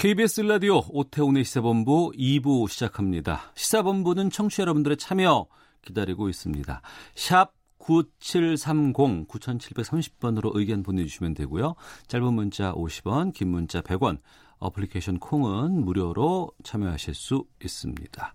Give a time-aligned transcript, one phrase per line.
[0.00, 3.52] KBS 라디오 오태훈의 시사본부 2부 시작합니다.
[3.54, 5.46] 시사본부는 청취자 여러분들의 참여
[5.82, 6.80] 기다리고 있습니다.
[7.14, 11.74] 샵 9730, 9730번으로 의견 보내주시면 되고요.
[12.06, 14.20] 짧은 문자 50원, 긴 문자 100원,
[14.58, 18.34] 어플리케이션 콩은 무료로 참여하실 수 있습니다.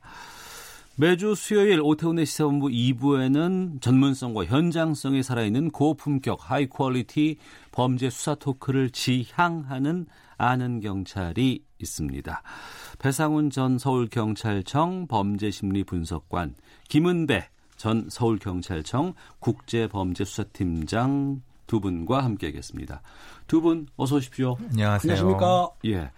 [0.98, 7.36] 매주 수요일 오태훈의 시사본부 2부에는 전문성과 현장성이 살아있는 고품격 high quality
[7.74, 10.06] 범죄 수사 토크를 지향하는
[10.38, 12.42] 아는 경찰이 있습니다.
[13.00, 16.56] 배상훈 전 서울경찰청 범죄심리분석관,
[16.88, 23.02] 김은배 전 서울경찰청 국제범죄수사팀장 두 분과 함께하겠습니다.
[23.48, 24.56] 두 분 어서 오십시오.
[24.72, 25.12] 안녕하세요.
[25.12, 25.70] 안녕하십니까.
[25.88, 26.12] 예.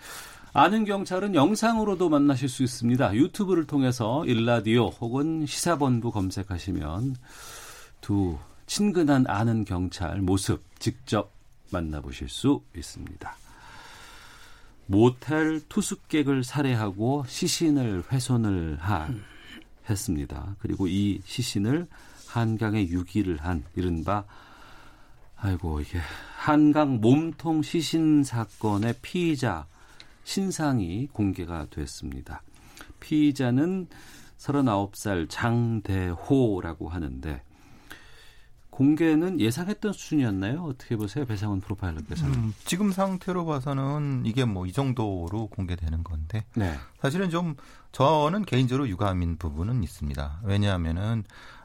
[0.53, 3.16] 아는 경찰은 영상으로도 만나실 수 있습니다.
[3.16, 7.16] 유튜브를 통해서 일라디오 혹은 시사본부 검색하시면
[8.02, 11.31] 두 친근한 아는 경찰 모습 직접
[11.72, 13.36] 만나보실 수 있습니다.
[14.88, 19.23] 모텔 투숙객을 살해하고 시신을 훼손을 한
[19.89, 20.56] 했습니다.
[20.59, 21.88] 그리고 이 시신을
[22.28, 24.23] 한강에 유기를 한 이른바
[25.36, 26.00] 아이고 이게
[26.38, 29.67] 한강 몸통 시신 사건의 피의자
[30.31, 32.44] 신상이 공개가 됐습니다.
[33.00, 33.88] 피의자는
[34.38, 37.42] 39살 장대호라고 하는데
[38.70, 40.64] 공개는 예상했던 수준이었나요?
[40.64, 41.25] 어떻게 보세요?
[41.25, 42.33] 배상훈 프로파일러께서는.
[42.36, 46.73] 음, 지금 상태로 봐서는 이게 뭐 이 정도로 공개되는 건데 네.
[47.02, 47.55] 사실은 좀
[47.94, 50.42] 저는 개인적으로 유감인 부분은 있습니다.
[50.44, 51.23] 왜냐하면은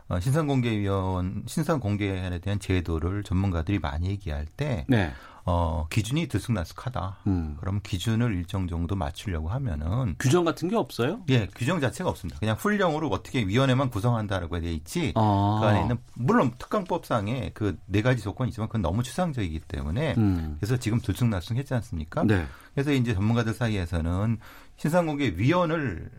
[0.08, 5.12] 어, 신상공개위원 신상공개에 대한 제도를 전문가들이 많이 얘기할 때 네.
[5.44, 7.18] 어, 기준이 들쑥날쑥하다.
[7.26, 7.56] 음.
[7.58, 11.22] 그럼 기준을 일정 정도 맞추려고 하면은 규정 같은 게 없어요?
[11.28, 12.38] 예 규정 자체가 없습니다.
[12.38, 15.12] 그냥 훈령으로 어떻게 위원회만 구성한다라고 돼 있지.
[15.16, 15.58] 아.
[15.60, 20.56] 그 안에 있는 물론 특강법상에 그 네 가지 조건이 있지만 그건 너무 추상적이기 때문에 음.
[20.58, 22.24] 그래서 지금 들쑥날쑥했지 않습니까?
[22.24, 22.46] 네.
[22.74, 24.38] 그래서 이제 전문가들 사이에서는
[24.76, 26.10] 신상공개위원을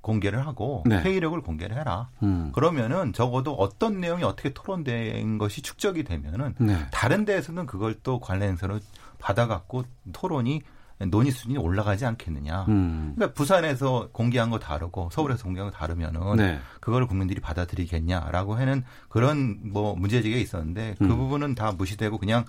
[0.00, 1.00] 공개를 하고 네.
[1.00, 2.08] 회의록을 공개를 해라.
[2.22, 2.50] 음.
[2.54, 6.78] 그러면은 적어도 어떤 내용이 어떻게 토론된 것이 축적이 되면은 네.
[6.90, 8.80] 다른 데에서는 그걸 또 관련해서로
[9.18, 10.62] 받아갖고 토론이
[11.08, 12.66] 논의 수준이 올라가지 않겠느냐.
[12.68, 13.12] 음.
[13.14, 16.58] 그러니까 부산에서 공개한 거 다르고 서울에서 공개한 거 다르면은 네.
[16.80, 21.16] 그걸 국민들이 받아들이겠냐라고 하는 그런 뭐 문제제기가 있었는데 그 음.
[21.16, 22.44] 부분은 다 무시되고 그냥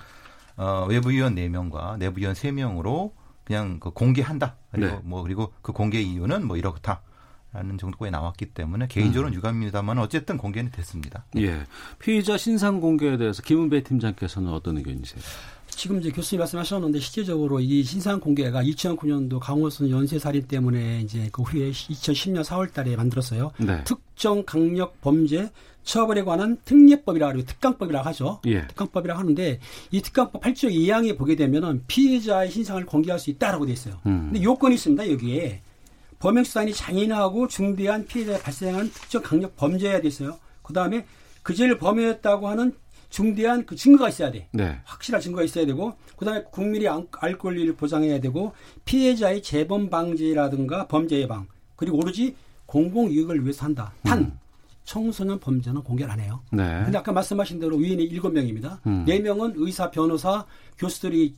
[0.58, 3.14] 어 외부위원 4명과 내부위원 3명으로
[3.46, 4.58] 그냥 그 공개한다.
[4.72, 5.00] 그리고 네.
[5.04, 7.02] 뭐 그리고 그 공개 이유는 뭐 이렇다.
[7.54, 8.88] 라는 정도가 나왔기 때문에 음.
[8.88, 11.26] 개인적으로는 유감입니다만 어쨌든 공개는 됐습니다.
[11.38, 11.64] 예.
[12.00, 15.22] 피의자 신상 공개에 대해서 김은배 팀장께서는 어떤 의견이세요?
[15.68, 21.72] 지금 이제 교수님 말씀하셨는데 실제적으로 이 신상 공개가 2009년도 강호순 연쇄살인 때문에 이제 그 후에
[21.72, 23.52] 2010년 4월달에 만들었어요.
[23.58, 23.84] 네.
[23.84, 25.50] 특정 강력 범죄
[25.84, 28.40] 처벌에 관한 특례법이라 그러고 특강법이라고 하죠.
[28.46, 28.68] 예.
[28.68, 29.60] 특강법이라고 하는데
[29.92, 33.96] 이 특강법 8조 2항에 보게 되면은 피해자의 신상을 공개할 수 있다라고 돼 있어요.
[34.06, 34.30] 음.
[34.32, 35.12] 근데 요건이 있습니다.
[35.12, 35.62] 여기에
[36.22, 40.38] 범행 수단이 잔인하고 중대한 피해자가 발생한 특정 강력 범죄여야 돼 있어요.
[40.62, 41.06] 그다음에
[41.44, 42.74] 그 죄를 범했다고 하는
[43.10, 44.48] 중대한 그 증거가 있어야 돼.
[44.54, 44.80] 네.
[44.86, 48.54] 확실한 증거가 있어야 되고 그 다음에 국민이 알- 알 권리를 보장해야 되고
[48.86, 52.36] 피해자의 재범 방지라든가 범죄 예방 그리고 오로지
[52.68, 53.92] 공공 이익을 위해서 한다.
[54.04, 54.40] 단
[54.86, 56.42] 청소년 범죄는 공개를 안 해요.
[56.52, 56.82] 네.
[56.84, 58.80] 근데 아까 말씀하신 대로 위인이 일곱 명입니다.
[58.86, 59.04] 음.
[59.06, 60.46] 네 명은 의사, 변호사,
[60.78, 61.34] 교수들이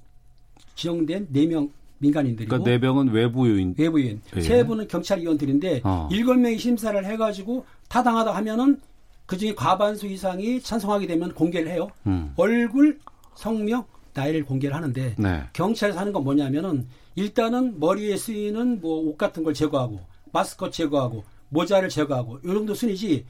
[0.76, 1.72] 지정된 네명
[2.08, 3.74] 민간인들이고 그러니까 네 명은 외부 요인.
[3.78, 4.42] 외부인 예.
[4.42, 6.08] 세 분은 경찰 위원들인데 어.
[6.12, 8.80] 일곱 명이 심사를 해가지고 타당하다 하면은
[9.26, 11.90] 그중에 과반수 이상이 찬성하게 되면 공개를 해요.
[12.06, 12.34] 음.
[12.36, 13.00] 얼굴,
[13.36, 15.44] 성명, 나이를 공개를 하는데 네.
[15.54, 20.00] 경찰에서 하는 건 뭐냐면은 일단은 머리에 쓰이는 뭐 옷 같은 걸 제거하고
[20.32, 23.26] 마스크 제거하고 모자를 제거하고 이 정도 순이지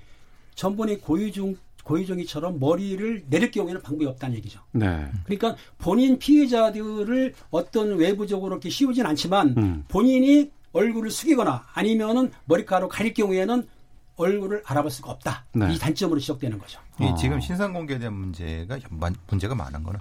[0.55, 4.59] 전번에 고유중 고유정이처럼 머리를 내릴 경우에는 방법이 없다는 얘기죠.
[4.71, 5.09] 네.
[5.25, 9.83] 그러니까 본인 피해자들을 어떤 외부적으로 이렇게 씌우진 않지만 음.
[9.87, 13.67] 본인이 얼굴을 숙이거나 아니면은 머리카락으로 가릴 경우에는
[14.15, 15.45] 얼굴을 알아볼 수가 없다.
[15.53, 15.73] 네.
[15.73, 16.79] 이 단점으로 지적되는 거죠.
[17.01, 17.15] 이 어.
[17.15, 19.99] 지금 신상 대한 문제가 만- 문제가 많은 거는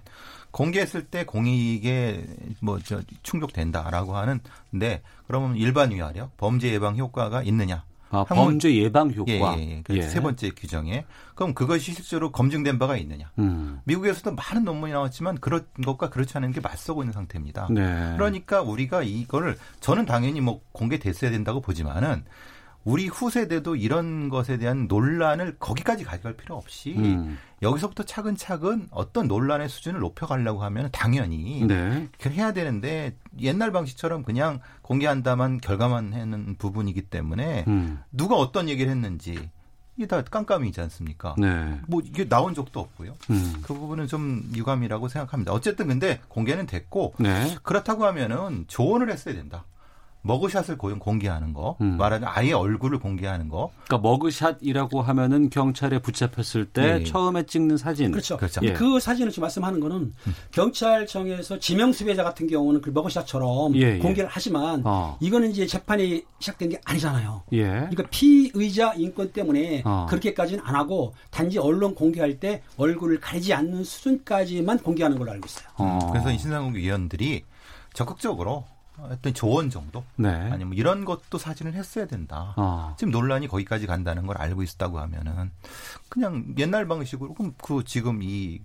[0.50, 2.26] 공개했을 때 공익에
[2.61, 7.84] 뭐 저 충족된다라고 하는데 그러면 일반 위하력 범죄 예방 효과가 있느냐?
[8.12, 9.59] 아, 범죄 예방 효과.
[9.59, 10.03] 예, 예, 그 예.
[10.03, 13.31] 세 번째 규정에 그럼 그것이 실제로 검증된 바가 있느냐?
[13.38, 13.81] 음.
[13.85, 17.69] 미국에서도 많은 논문이 나왔지만 그런 것과 그렇지 않은 게 맞서고 있는 상태입니다.
[17.70, 18.12] 네.
[18.17, 22.25] 그러니까 우리가 이거를 저는 당연히 뭐 공개됐어야 된다고 보지만은
[22.84, 27.38] 우리 후세대도 이런 것에 대한 논란을 거기까지 가져갈 필요 없이 음.
[27.62, 32.08] 여기서부터 차근차근 어떤 논란의 수준을 높여가려고 하면 당연히 네.
[32.26, 38.00] 해야 되는데 옛날 방식처럼 그냥 공개한다만 결과만 하는 부분이기 때문에 음.
[38.11, 39.49] 누가 어떤 얘기를 했는지
[39.96, 41.34] 이게 다 깜깜이지 않습니까?
[41.38, 41.79] 네.
[41.87, 43.14] 뭐 이게 나온 적도 없고요.
[43.31, 43.55] 음.
[43.62, 45.52] 그 부분은 좀 유감이라고 생각합니다.
[45.52, 47.56] 어쨌든 근데 공개는 됐고 네.
[47.62, 49.64] 그렇다고 하면은 조언을 했어야 된다.
[50.22, 51.96] 머그샷을 고용 공개하는 거, 음.
[51.96, 53.70] 말하는 아예 얼굴을 공개하는 거.
[53.86, 57.04] 그러니까 머그샷이라고 하면은 경찰에 붙잡혔을 때 네.
[57.04, 58.12] 처음에 찍는 사진.
[58.12, 58.36] 그렇죠.
[58.36, 58.60] 그렇죠.
[58.62, 58.72] 예.
[58.72, 60.34] 그 사진을 지금 말씀하는 거는 음.
[60.52, 63.98] 경찰청에서 지명 수배자 같은 경우는 그 머그샷처럼 예, 예.
[63.98, 65.16] 공개를 하지만 어.
[65.20, 67.42] 이거는 이제 재판이 시작된 게 아니잖아요.
[67.52, 67.64] 예.
[67.64, 70.06] 그러니까 피의자 인권 때문에 어.
[70.08, 75.66] 그렇게까지는 안 하고 단지 언론 공개할 때 얼굴을 가리지 않는 수준까지만 공개하는 걸로 알고 있어요.
[75.78, 75.98] 어.
[76.12, 77.44] 그래서 이 신상공개 위원들이
[77.92, 78.64] 적극적으로
[78.99, 80.29] 어떤 조언 정도 네.
[80.29, 82.55] 아니면 뭐 이런 것도 사진을 했어야 된다.
[82.56, 82.94] 아.
[82.99, 85.50] 지금 논란이 거기까지 간다는 걸 알고 있었다고 하면은
[86.09, 88.61] 그냥 옛날 방식으로 그럼 그 지금 이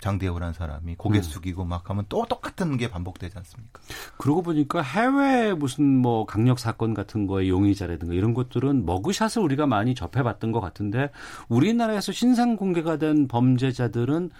[0.00, 1.22] 장대호라는 사람이 고개 음.
[1.22, 3.80] 숙이고 막 하면 또 똑같은 게 반복되지 않습니까?
[4.16, 9.94] 그러고 보니까 해외 무슨 뭐 강력 사건 같은 거에 용의자라든가 이런 것들은 머그샷을 우리가 많이
[9.94, 11.10] 접해봤던 것 같은데
[11.48, 14.30] 우리나라에서 신상 공개가 된 범죄자들은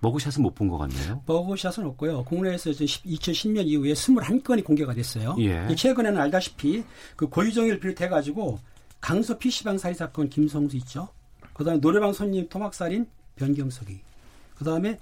[0.00, 1.22] 머그샷은 못 본 것 같네요.
[1.26, 2.24] 머그샷은 없고요.
[2.24, 5.36] 국내에서 2010년 이후에 21건이 공개가 됐어요.
[5.40, 5.66] 예.
[5.74, 6.84] 최근에는 알다시피
[7.16, 8.58] 그 고유정일 비롯해가지고
[9.00, 11.08] 강서 PC방 살인 사건 김성수 있죠.
[11.54, 13.06] 그다음에 노래방 손님 토막살인
[13.36, 13.98] 변경석이.
[14.56, 14.98] 그다음에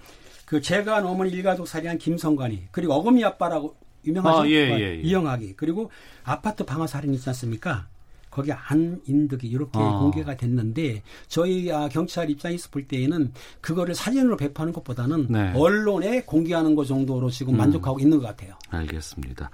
[0.46, 3.74] 그 재간 어머니 일가족 살인한 김성관이 그리고 어금니 아빠라고
[4.04, 4.42] 유명하죠.
[4.42, 5.00] 아, 예, 예, 예.
[5.00, 5.90] 이영학이 그리고
[6.24, 7.88] 아파트 방화 살인 있지 않습니까?
[8.32, 10.00] 거기 안 인득이 이렇게 어.
[10.00, 13.30] 공개가 됐는데 저희 아, 경찰 입장에서 볼 때에는
[13.60, 15.52] 그거를 사진으로 배포하는 것보다는 네.
[15.54, 17.58] 언론에 공개하는 것 정도로 지금 음.
[17.58, 18.00] 만족하고 음.
[18.00, 18.54] 있는 것 같아요.
[18.70, 19.50] 알겠습니다.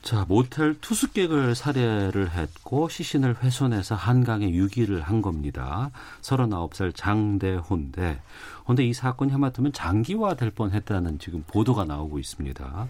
[0.00, 5.90] 자, 모텔 투숙객을 살해를 했고 시신을 훼손해서 한강에 유기를 한 겁니다.
[6.22, 8.22] 39살 장대호인데
[8.62, 12.88] 그런데 이 사건이 하마터면 장기화될 뻔했다는 지금 보도가 나오고 있습니다.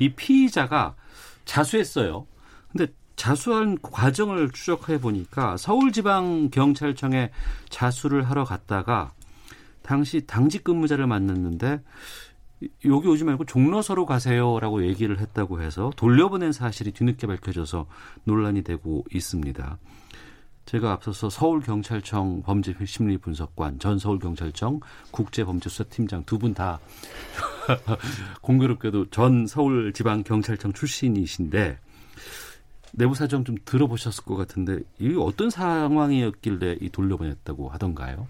[0.00, 0.96] 이 피의자가
[1.44, 2.26] 자수했어요.
[2.72, 7.30] 근데 자수한 과정을 추적해 보니까 서울지방경찰청에
[7.68, 9.12] 자수를 하러 갔다가
[9.82, 11.82] 당시 당직 근무자를 만났는데
[12.86, 17.84] 여기 오지 말고 종로서로 가세요라고 얘기를 했다고 해서 돌려보낸 사실이 뒤늦게 밝혀져서
[18.24, 19.76] 논란이 되고 있습니다.
[20.64, 24.80] 제가 앞서서 서울경찰청 범죄심리분석관, 전 서울경찰청
[25.10, 26.80] 국제범죄수사팀장 두 분 다
[28.40, 31.80] 공교롭게도 전 서울지방경찰청 출신이신데
[32.92, 38.26] 내부 사정 좀 들어보셨을 것 같은데 이 어떤 상황이었길래 이 돌려보냈다고 하던가요?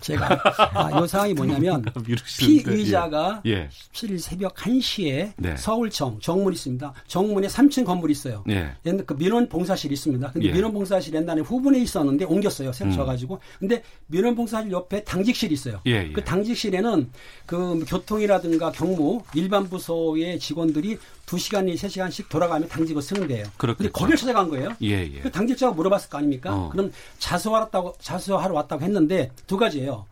[0.00, 0.40] 제가
[0.74, 1.84] 아, 이 상황이 뭐냐면
[2.38, 3.68] 피의자가 예.
[3.68, 5.56] 17일 새벽 1시에 네.
[5.56, 6.92] 서울청 정문 있습니다.
[7.06, 8.44] 정문에 3층 건물이 있어요.
[8.48, 8.72] 예.
[8.86, 10.32] 옛날 그 민원 봉사실이 있습니다.
[10.32, 10.52] 근데 예.
[10.52, 12.72] 민원 봉사실 옛날에 후분에 있었는데 옮겼어요.
[12.72, 12.92] 새로.
[12.92, 13.38] 음.
[13.58, 15.80] 근데 민원 봉사실 옆에 당직실이 있어요.
[15.86, 16.12] 예, 예.
[16.12, 17.10] 그 당직실에는
[17.46, 20.98] 그 교통이라든가 경무 일반 부서의 직원들이
[21.32, 23.46] 2시간이 3시간씩 돌아가면 당직을 쓰는 데예요.
[23.56, 24.70] 그런데 거기를 찾아간 거예요.
[24.82, 25.20] 예, 예.
[25.20, 26.54] 그 당직자가 물어봤을 거 아닙니까?
[26.54, 26.68] 어.
[26.70, 30.06] 그럼 자수하러 왔다고 자수하러 왔다고 했는데 두 가지예요.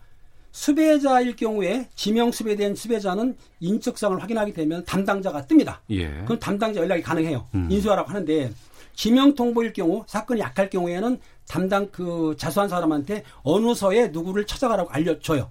[0.53, 5.79] 수배자일 경우에 지명 수배된 수배자는 인적성을 확인하게 되면 담당자가 뜹니다.
[5.91, 6.09] 예.
[6.25, 7.47] 그럼 담당자 연락이 가능해요.
[7.55, 7.69] 음.
[7.71, 8.53] 인수하라고 하는데
[8.95, 15.51] 지명 통보일 경우 사건이 약할 경우에는 담당 그 자수한 사람한테 어느 서에 누구를 찾아가라고 알려줘요.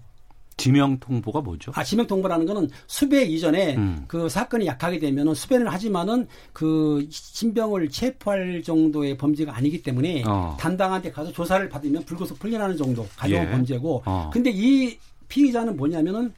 [0.59, 1.71] 지명 통보가 뭐죠?
[1.75, 4.05] 아, 지명 통보라는 거는 수배 이전에 음.
[4.07, 10.55] 그 사건이 약하게 되면은 수배는 하지만은 그 신병을 체포할 정도의 범죄가 아니기 때문에 어.
[10.59, 13.49] 담당한테 가서 조사를 받으면 불구속 풀려나는 정도 가벼운 예.
[13.49, 14.03] 범죄고.
[14.05, 14.29] 어.
[14.31, 14.97] 근데 이
[15.29, 16.33] 피의자는 뭐냐면은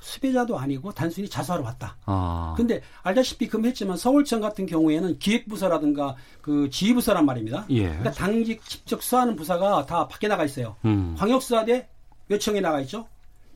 [0.00, 1.96] 수배자도 아니고 단순히 자수하러 왔다.
[2.04, 2.52] 아.
[2.56, 7.64] 근데 알다시피 금했지만 서울청 같은 경우에는 기획부서라든가 그 지휘부서란 말입니다.
[7.70, 7.84] 예.
[7.84, 10.76] 그러니까 당직 직접 수사하는 부서가 다 밖에 나가 있어요.
[10.84, 11.14] 음.
[11.18, 11.88] 광역수사대
[12.30, 13.06] 요청에 나가 있죠.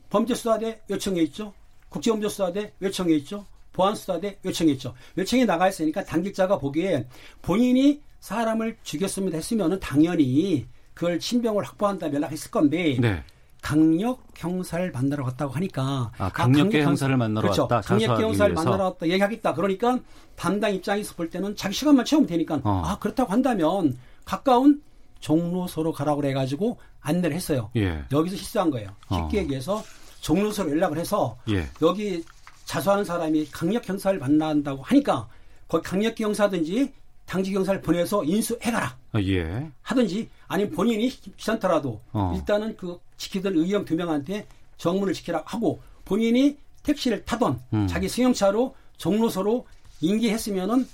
[0.09, 1.53] 범죄수사대 요청해 있죠.
[1.89, 3.45] 국제범죄수사대 요청해 있죠.
[3.73, 4.93] 보안수사대 요청해 있죠.
[5.17, 7.07] 요청이 나가 있으니까 당직자가 보기에
[7.41, 13.23] 본인이 사람을 죽였으면 했으면은 당연히 그걸 신병을 확보한다 연락했을 건데 네.
[13.61, 17.63] 강력 형사를 만나러 갔다고 하니까 아, 강력계 아, 형사를 만나러 그렇죠.
[17.63, 17.81] 왔다.
[17.81, 19.53] 강력계 형사를 만나러 왔다 얘기하겠다.
[19.53, 19.99] 그러니까
[20.35, 22.81] 담당 입장에서 볼 때는 자기 시간만 채우면 되니까 어.
[22.85, 24.81] 아 그렇다고 한다면 가까운
[25.19, 27.69] 종로소로 가라고 그래가지고 안내를 했어요.
[27.75, 28.03] 예.
[28.11, 28.89] 여기서 실수한 거예요.
[29.09, 29.41] 쉽게 어.
[29.41, 29.83] 얘기해서
[30.21, 31.67] 종로서로 연락을 해서 예.
[31.81, 32.23] 여기
[32.65, 35.27] 자수하는 사람이 강력 형사를 만난다고 하니까
[35.67, 36.91] 거기 강력 형사든지
[37.25, 38.97] 당직 경찰 보내서 인수해가라.
[39.11, 39.69] 아, 예.
[39.83, 42.33] 하든지 아니면 본인이 귀찮더라도 어.
[42.35, 44.47] 일단은 그 지키던 의형 두 명한테
[44.77, 47.87] 정문을 지키라 하고 본인이 택시를 타던 음.
[47.87, 49.67] 자기 승용차로 종로소로
[50.01, 50.87] 인계했으면은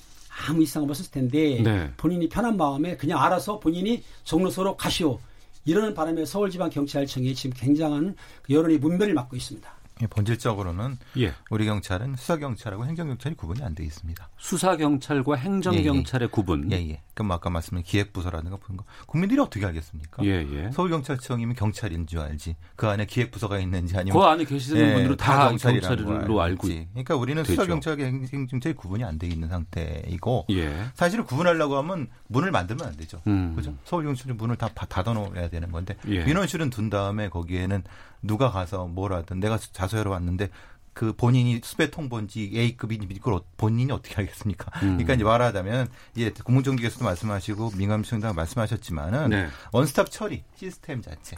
[0.47, 1.89] 아무 이상 없었을 텐데 네.
[1.95, 5.19] 본인이 편한 마음에 그냥 알아서 본인이 종로소로 가시오.
[5.65, 8.15] 이러는 바람에 서울지방경찰청이 지금 굉장한
[8.49, 9.84] 여론의 문매를 맞고 있습니다.
[10.01, 11.33] 예, 본질적으로는 예.
[11.49, 14.29] 우리 경찰은 수사 경찰하고 행정 경찰이 구분이 안 돼 있습니다.
[14.37, 16.31] 수사 경찰과 행정 경찰의 예, 예.
[16.31, 16.71] 구분.
[16.71, 17.01] 예, 예.
[17.13, 20.23] 그럼 아까 말씀드린 기획부서라든가 그런 거 국민들이 어떻게 알겠습니까?
[20.25, 20.69] 예, 예.
[20.73, 22.55] 서울 경찰청이면 경찰인 줄 알지.
[22.75, 26.87] 그 안에 기획부서가 있는지 아니면 그 안에 계시는 예, 분들은 다 경찰로 알고 있지.
[26.91, 30.85] 그러니까 우리는 수사 경찰과 행정 경찰이 구분이 안 돼 있는 상태이고 예.
[30.93, 33.21] 사실은 구분하려고 하면 문을 만들면 안 되죠.
[33.27, 33.53] 음.
[33.55, 33.73] 그죠?
[33.85, 37.83] 서울 경찰이 문을 다 닫아 놓아야 되는 건데 민원실은 둔 다음에 거기에는
[38.21, 40.49] 누가 가서 뭘 하든 내가 자 소하러 왔는데
[40.93, 44.71] 그 본인이 수배 통본지 A급인지 이걸 본인이 어떻게 알겠습니까?
[44.79, 44.87] 음.
[44.93, 49.47] 그러니까 이제 말하자면 이제 국무정기에서도 말씀하시고 민감시청장 말씀하셨지만은 네.
[49.73, 51.35] 원스톱 처리 시스템 자체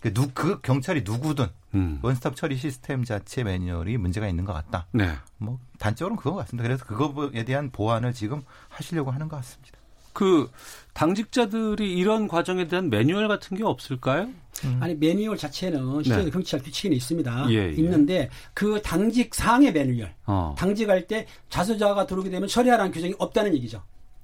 [0.00, 1.98] 그, 누, 그 경찰이 누구든 음.
[2.02, 4.86] 원스톱 처리 시스템 자체 매뉴얼이 문제가 있는 것 같다.
[4.92, 5.16] 네.
[5.38, 6.68] 뭐 단적으로는 그거 같습니다.
[6.68, 9.77] 그래서 그거에 대한 보완을 지금 하시려고 하는 것 같습니다.
[10.18, 10.50] 그
[10.94, 14.26] 당직자들이 이런 과정에 대한 매뉴얼 같은 게 없을까요?
[14.64, 14.78] 음.
[14.80, 16.30] 아니 매뉴얼 자체는 실제 네.
[16.30, 17.46] 경찰 규칙이 있습니다.
[17.50, 17.70] 예, 예.
[17.74, 20.56] 있는데 그 당직 사항의 매뉴얼, 어.
[20.58, 23.80] 당직할 때 자수자가 들어오게 되면 처리하라는 규정이 없다는 얘기죠.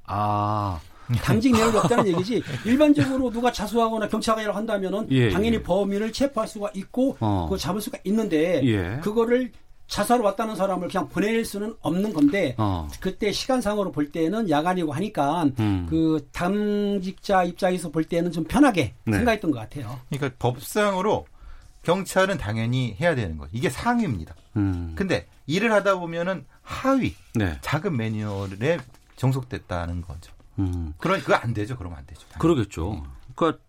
[0.07, 0.81] 아.
[1.23, 5.63] 당직 내용이 없다는 얘기지 일반적으로 누가 자수하거나 경찰관이라고 한다면은 예, 당연히 예.
[5.63, 7.45] 범인을 체포할 수가 있고 어.
[7.45, 9.01] 그거 잡을 수가 있는데 예.
[9.01, 9.53] 그거를
[9.95, 12.89] 자살을 왔다는 사람을 그냥 보낼 수는 없는 건데 어.
[12.99, 15.87] 그때 시간상으로 볼 때는 야간이고 하니까 음.
[15.89, 19.19] 그 당직자 입장에서 볼 때는 좀 편하게 네.
[19.19, 20.01] 생각했던 것 같아요.
[20.11, 21.27] 그러니까 법상으로
[21.85, 23.47] 경찰은 당연히 해야 되는 거.
[23.53, 24.35] 이게 상위입니다.
[24.57, 24.95] 음.
[24.97, 27.57] 근데 일을 하다 보면은 하위 네.
[27.61, 28.79] 작은 매뉴얼에
[29.15, 30.33] 정속됐다는 거죠.
[30.59, 30.93] 음.
[30.99, 31.77] 그러 그거 안 되죠.
[31.77, 32.23] 그러면 안 되죠.
[32.33, 32.41] 당연히.
[32.41, 33.07] 그러겠죠.
[33.37, 33.63] 그러니까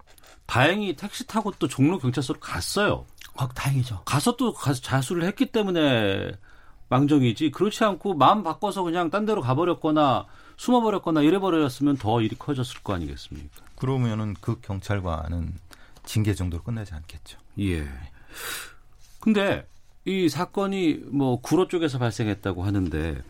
[0.47, 3.05] 다행히 택시 타고 또 종로 경찰서로 갔어요.
[3.37, 4.01] 아, 다행이죠.
[4.05, 6.31] 가서 또 가서 자수를 했기 때문에
[6.89, 10.25] 망정이지 그렇지 않고 마음 바꿔서 그냥 딴 데로 가버렸거나
[10.57, 13.65] 숨어버렸거나 이래버렸으면 더 일이 커졌을 거 아니겠습니까?
[13.75, 15.53] 그러면은 그 경찰관은
[16.05, 17.39] 징계 정도로 끝나지 않겠죠.
[17.59, 17.87] 예.
[19.19, 19.67] 근데
[20.05, 23.21] 이 사건이 뭐 구로 쪽에서 발생했다고 하는데,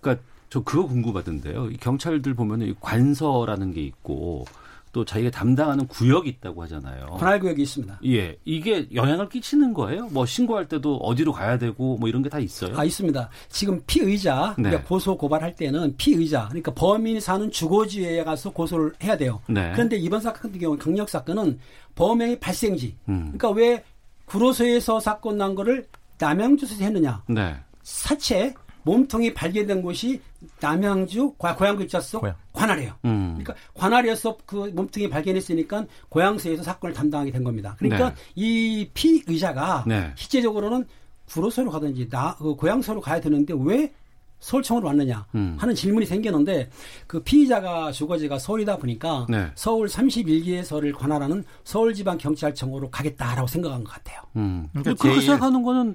[0.00, 1.70] 그러니까 저 그거 궁금하던데요.
[1.70, 4.44] 이 경찰들 보면은 관서라는 게 있고
[4.92, 7.06] 또 자기가 담당하는 구역이 있다고 하잖아요.
[7.18, 8.00] 관할 구역이 있습니다.
[8.06, 10.06] 예, 이게 영향을 끼치는 거예요?
[10.08, 12.76] 뭐 신고할 때도 어디로 가야 되고 뭐 이런 게 다 있어요?
[12.76, 13.28] 아 있습니다.
[13.48, 14.64] 지금 피의자 네.
[14.64, 19.40] 그러니까 고소 고발할 때는 피의자 그러니까 범인이 사는 주거지에 가서 고소를 해야 돼요.
[19.48, 19.70] 네.
[19.72, 21.58] 그런데 이번 사건 같은 경우 강력 사건은
[21.94, 22.96] 범행의 발생지.
[23.08, 23.32] 음.
[23.36, 23.84] 그러니까 왜
[24.26, 25.86] 구로소에서 사건 난 거를
[26.18, 27.22] 남양주에서 했느냐?
[27.28, 27.56] 네.
[27.82, 30.20] 사체 몸통이 발견된 곳이
[30.60, 32.20] 남양주 고향 글자서
[32.52, 32.94] 관할이에요.
[33.04, 33.38] 음.
[33.38, 37.76] 그러니까 관할이어서 그 몸통이 발견했으니까 고향서에서 사건을 담당하게 된 겁니다.
[37.78, 38.14] 그러니까 네.
[38.34, 40.12] 이 피의자가 네.
[40.16, 40.86] 실제적으로는
[41.26, 43.92] 구로서로 가든지 나그 고향서로 가야 되는데 왜
[44.40, 45.56] 서울청으로 왔느냐 음.
[45.58, 46.70] 하는 질문이 생겼는데
[47.06, 49.50] 그 피의자가 주거지가 서울이다 보니까 네.
[49.54, 54.20] 서울 31기에서를 관할하는 서울지방경찰청으로 가겠다라고 생각한 것 같아요.
[54.36, 54.68] 음.
[54.72, 55.94] 그러니까 그렇게 제일, 생각하는 거는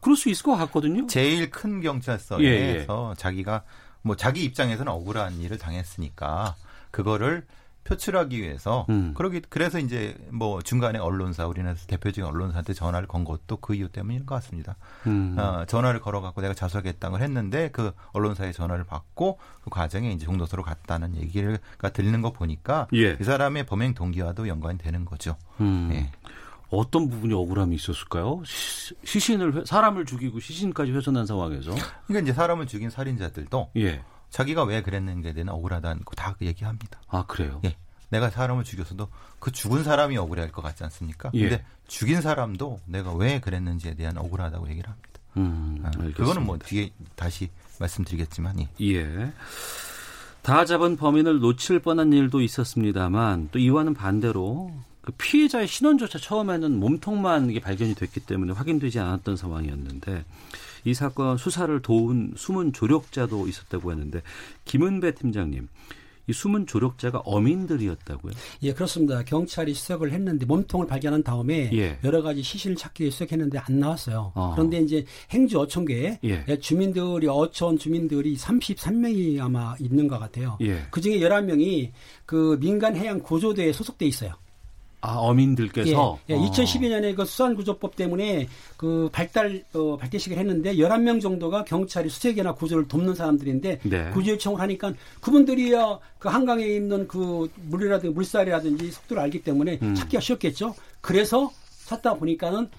[0.00, 1.06] 그럴 수 있을 것 같거든요.
[1.06, 2.86] 제일 큰 경찰서에서 예, 예.
[3.16, 3.62] 자기가
[4.02, 6.56] 뭐 자기 입장에서는 억울한 일을 당했으니까
[6.90, 7.46] 그거를
[7.84, 9.14] 표출하기 위해서 음.
[9.14, 14.26] 그러기 그래서 이제 뭐 중간에 언론사 우리나라 대표적인 언론사한테 전화를 건 것도 그 이유 때문인
[14.26, 14.76] 것 같습니다.
[15.06, 15.36] 음.
[15.38, 20.62] 어, 전화를 걸어갖고 내가 자수하겠다는 걸 했는데 그 언론사의 전화를 받고 그 과정에 이제 종도서로
[20.62, 21.58] 갔다는 얘기를
[21.92, 23.16] 들리는 거 보니까 예.
[23.20, 25.36] 이 사람의 범행 동기와도 연관이 되는 거죠.
[25.60, 25.90] 음.
[25.92, 26.10] 예.
[26.70, 28.42] 어떤 부분이 억울함이 있었을까요?
[28.44, 31.72] 시, 신을 사람을 죽이고 시신까지 훼손한 상황에서.
[32.06, 34.02] 그러니까 이제 사람을 죽인 살인자들도 예.
[34.34, 36.98] 자기가 왜 그랬는지에 대한 억울하다는 거 다 얘기합니다.
[37.08, 37.60] 아 그래요?
[37.64, 37.76] 예.
[38.10, 41.30] 내가 사람을 죽였어도 그 죽은 사람이 억울해할 것 같지 않습니까?
[41.34, 41.48] 예.
[41.48, 45.08] 근데 죽인 사람도 내가 왜 그랬는지에 대한 억울하다고 얘기를 합니다.
[45.36, 47.48] 음, 아, 그거는 뭐 뒤에 다시
[47.78, 48.68] 말씀드리겠지만 예.
[48.80, 49.32] 예.
[50.42, 54.72] 다 잡은 범인을 놓칠 뻔한 일도 있었습니다만 또 이와는 반대로
[55.02, 60.24] 그 피해자의 신원조차 처음에는 몸통만 이게 발견이 됐기 때문에 확인되지 않았던 상황이었는데
[60.84, 64.22] 이 사건 수사를 도운 숨은 조력자도 있었다고 했는데
[64.64, 65.68] 김은배 팀장님
[66.26, 68.32] 이 숨은 조력자가 어민들이었다고요?
[68.62, 69.22] 예, 그렇습니다.
[69.24, 71.98] 경찰이 수색을 했는데 몸통을 발견한 다음에 예.
[72.02, 74.32] 여러 가지 시신을 찾기 위해 수색했는데 안 나왔어요.
[74.34, 74.52] 어.
[74.54, 76.44] 그런데 이제 행주 어촌계에 예.
[76.48, 80.56] 예 주민들이 어촌 주민들이 33명이 아마 있는 것 같아요.
[80.62, 80.86] 예.
[80.90, 81.90] 그 중에 11명이
[82.24, 84.32] 그 민간 해양 구조대에 소속돼 있어요.
[85.04, 91.64] 아, 어민들께서 예, 예, 2012년에 그 수산구조법 때문에 그 발달 어, 발대식을 했는데 11명 정도가
[91.64, 94.10] 경찰이 수색이나 구조를 돕는 사람들인데 네.
[94.14, 99.94] 구조 요청을 하니까 그분들이야 그 한강에 있는 그 물이라든지 물살이라든지 속도를 알기 때문에 음.
[99.94, 100.74] 찾기가 쉬웠겠죠.
[101.02, 101.52] 그래서
[101.84, 102.70] 찾다 보니까는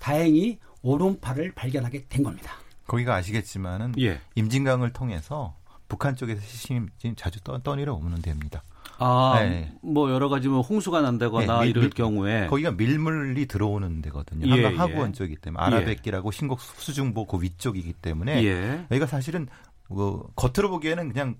[0.00, 2.54] 다행히 오른팔을 발견하게 된 겁니다.
[2.86, 4.20] 거기가 아시겠지만은 예.
[4.36, 5.54] 임진강을 통해서
[5.86, 8.62] 북한 쪽에서 시신이 지금 자주 떠, 떠내려 오는 데입니다.
[8.98, 9.72] 아, 네.
[9.82, 14.46] 뭐 여러 가지 뭐 홍수가 난다거나 네, 밀, 이럴 밀, 경우에 거기가 밀물이 들어오는 데거든요.
[14.46, 15.12] 예, 한강 하구원 예.
[15.12, 16.36] 쪽이기 때문에 아라뱃길하고 예.
[16.36, 18.84] 신곡 수중보 그 위쪽이기 때문에 예.
[18.90, 19.48] 여기가 사실은
[19.88, 21.36] 뭐 겉으로 보기에는 그냥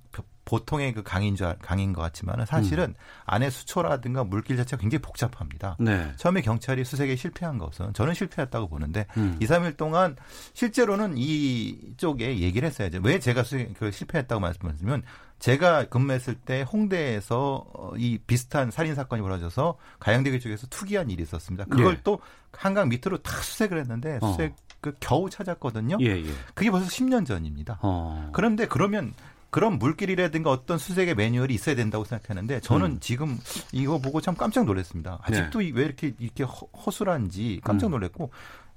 [0.47, 2.95] 보통의 그 강인 줄 강인 것 같지만은 사실은 음.
[3.27, 5.77] 안에 수초라든가 물길 자체가 굉장히 복잡합니다.
[5.79, 6.11] 네.
[6.17, 9.37] 처음에 경찰이 수색에 실패한 것은 저는 실패했다고 보는데 음.
[9.41, 10.17] 2, 3일 동안
[10.55, 13.01] 실제로는 이쪽에 얘기를 했어야죠.
[13.03, 15.03] 왜 제가 수색 그 실패했다고 말씀드리면
[15.39, 21.65] 제가 근무했을 때 홍대에서 어, 이 비슷한 살인 사건이 벌어져서 가양대교 쪽에서 투기한 일이 있었습니다.
[21.67, 22.01] 그걸 예.
[22.03, 22.21] 또
[22.53, 24.33] 한강 밑으로 다 수색을 했는데 어.
[24.33, 24.57] 수색 어.
[24.81, 25.99] 그 겨우 찾았거든요.
[26.01, 26.31] 예, 예.
[26.55, 27.79] 그게 벌써 10년 전입니다.
[27.83, 28.31] 어.
[28.33, 29.15] 그런데 그러면
[29.51, 33.01] 그런 물길이라든가 어떤 수색의 매뉴얼이 있어야 된다고 생각하는데 저는 음.
[33.01, 33.39] 지금
[33.73, 35.21] 이거 보고 참 깜짝 놀랐습니다.
[35.23, 35.71] 아직도 네.
[35.75, 37.93] 왜 이렇게 이렇게 허, 술한지 깜짝 음.
[37.93, 38.31] 놀랐고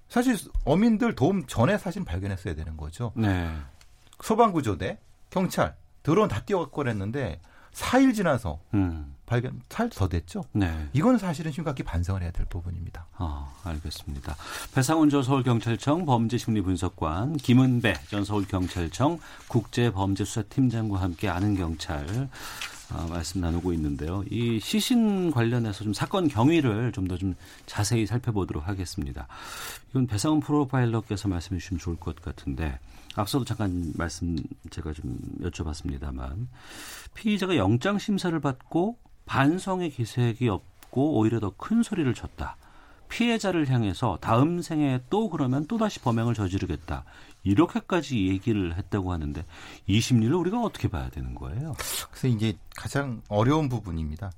[0.08, 3.12] 사실 어민들 도움 전에 사실 발견했어야 되는 거죠.
[3.15, 3.51] 네.
[4.22, 5.00] 소방구조대,
[5.30, 7.39] 경찰 드론 다 띄워갖고 그랬는데
[7.74, 9.15] 4일 지나서 음.
[9.25, 10.43] 발견 4일 더 됐죠.
[10.51, 10.89] 네.
[10.91, 13.08] 이건 사실은 심각히 반성을 해야 될 부분입니다.
[13.13, 14.36] 아, 알겠습니다.
[14.74, 22.29] 배상훈 전 서울경찰청 범죄심리분석관, 김은배 전 서울경찰청 국제범죄수사팀장과 함께 아는 경찰
[22.93, 24.24] 아, 말씀 나누고 있는데요.
[24.29, 29.27] 이 시신 관련해서 좀 사건 경위를 좀 더좀 좀 자세히 살펴보도록 하겠습니다.
[29.91, 32.79] 이건 배상훈 프로파일러께서 말씀해 주시면 좋을 것 같은데
[33.15, 34.38] 앞서도 잠깐 말씀
[34.70, 36.48] 제가 좀 여쭤봤습니다만
[37.13, 42.58] 피의자가 영장 심사를 받고 반성의 기색이 없고 오히려 더 큰 소리를 쳤다.
[43.10, 47.03] 피해자를 향해서 다음 생에 또 그러면 또 다시 범행을 저지르겠다.
[47.44, 49.44] 이렇게까지 얘기를 했다고 하는데
[49.86, 51.74] 이 심리를 우리가 어떻게 봐야 되는 거예요?
[52.10, 54.32] 그래서 이제 가장 어려운 부분입니다.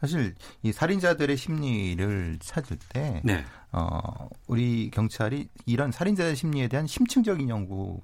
[0.00, 3.44] 사실 이 살인자들의 심리를 찾을 때, 네.
[3.72, 8.00] 어, 우리 경찰이 이런 살인자의 심리에 대한 심층적인 연구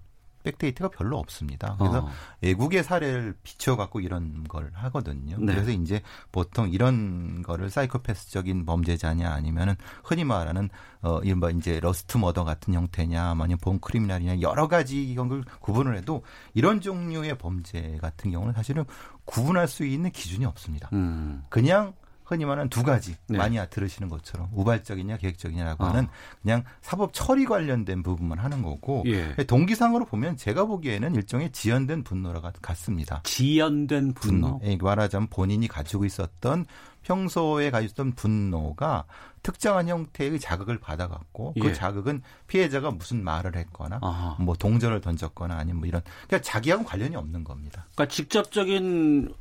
[0.46, 1.76] back data가 별로 없습니다.
[1.78, 2.10] 그래서 어.
[2.40, 5.36] 외국의 사례를 비춰 갖고 이런 걸 하거든요.
[5.38, 5.52] 네.
[5.52, 6.00] 그래서 이제
[6.30, 10.68] 보통 이런 거를 사이코패스적인 범죄자냐 아니면은 흔히 말하는
[11.02, 15.96] 어 이른바 이제 lust murder 같은 형태냐 아니면 born criminal이냐 여러 가지 이런 걸 구분을
[15.96, 16.22] 해도
[16.54, 18.84] 이런 종류의 범죄 같은 경우는 사실은
[19.24, 20.88] 구분할 수 있는 기준이 없습니다.
[20.92, 21.44] 음.
[21.48, 21.94] 그냥
[22.26, 23.38] 흔히 말하는 두 가지 네.
[23.38, 25.90] 많이 들으시는 것처럼 우발적이냐 계획적이냐라고 아.
[25.90, 26.08] 하는
[26.42, 29.34] 그냥 사법 처리 관련된 부분만 하는 거고 예.
[29.46, 33.20] 동기상으로 보면 제가 보기에는 일종의 지연된 분노라 같습니다.
[33.22, 34.58] 지연된 분노.
[34.58, 34.60] 분노.
[34.64, 36.66] 예, 말하자면 본인이 가지고 있었던
[37.04, 39.04] 평소에 가지고 있던 분노가
[39.44, 41.68] 특정한 형태의 자극을 받아갖고 그 예.
[41.68, 44.36] 그 자극은 피해자가 무슨 말을 했거나 아하.
[44.40, 47.86] 뭐 동전을 던졌거나 아니면 뭐 이런 그러니까 자기하고 관련이 없는 겁니다.
[47.94, 49.32] 그러니까 직접적인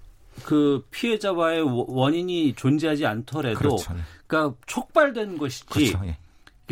[0.43, 3.93] 그 피해자와의 원인이 존재하지 않더라도 그렇죠.
[3.93, 4.01] 네.
[4.27, 6.01] 그러니까 촉발된 것이지 그렇죠.
[6.05, 6.17] 예.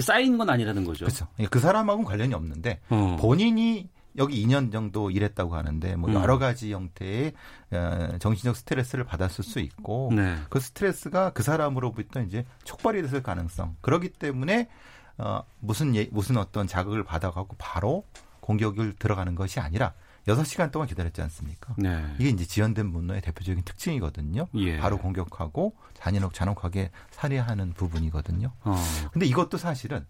[0.02, 1.06] 쌓인 건 아니라는 거죠.
[1.06, 1.28] 그렇죠.
[1.40, 3.18] 예, 그 사람하고는 관련이 없는데 어.
[3.20, 6.16] 본인이 여기 2년 정도 일했다고 하는데 뭐 음.
[6.16, 7.34] 여러 가지 형태의
[7.72, 10.38] 어, 정신적 스트레스를 받았을 수 있고 네.
[10.50, 13.78] 그 스트레스가 그 사람으로부터 이제 촉발이 됐을 가능성.
[13.82, 14.70] 그렇기 때문에
[15.18, 18.04] 어 무슨 예, 무슨 어떤 자극을 받아가고 바로
[18.40, 19.94] 공격을 들어가는 것이 아니라
[20.28, 21.76] 6시간 동안 기다렸지 않습니까?
[21.78, 22.04] 네.
[22.18, 24.48] 이게 이제 지연된 분노의 대표적인 특징이거든요.
[24.56, 24.78] 예.
[24.78, 28.52] 바로 공격하고 잔인하고 잔혹하게 살해하는 부분이거든요.
[28.64, 28.76] 어.
[29.12, 30.06] 근데 이것도 사실은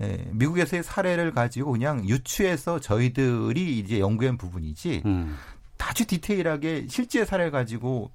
[0.00, 5.36] 예, 미국에서의 사례를 가지고 그냥 유추해서 저희들이 이제 연구한 부분이지 음.
[5.78, 8.10] 아주 디테일하게 실제 사례를 가지고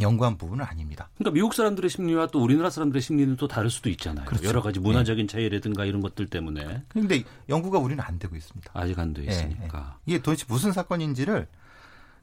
[0.00, 1.08] 연구한 부분은 아닙니다.
[1.16, 4.26] 그러니까 미국 사람들의 심리와 또 우리나라 사람들의 심리는 또 다를 수도 있잖아요.
[4.26, 4.46] 그렇죠.
[4.46, 5.32] 여러 가지 문화적인 네.
[5.32, 6.82] 차이라든가 이런 것들 때문에.
[6.88, 8.70] 그런데 연구가 우리는 안 되고 있습니다.
[8.74, 9.78] 아직 안 돼 있으니까.
[9.78, 9.92] 네, 네.
[10.06, 11.48] 이게 도대체 무슨 사건인지를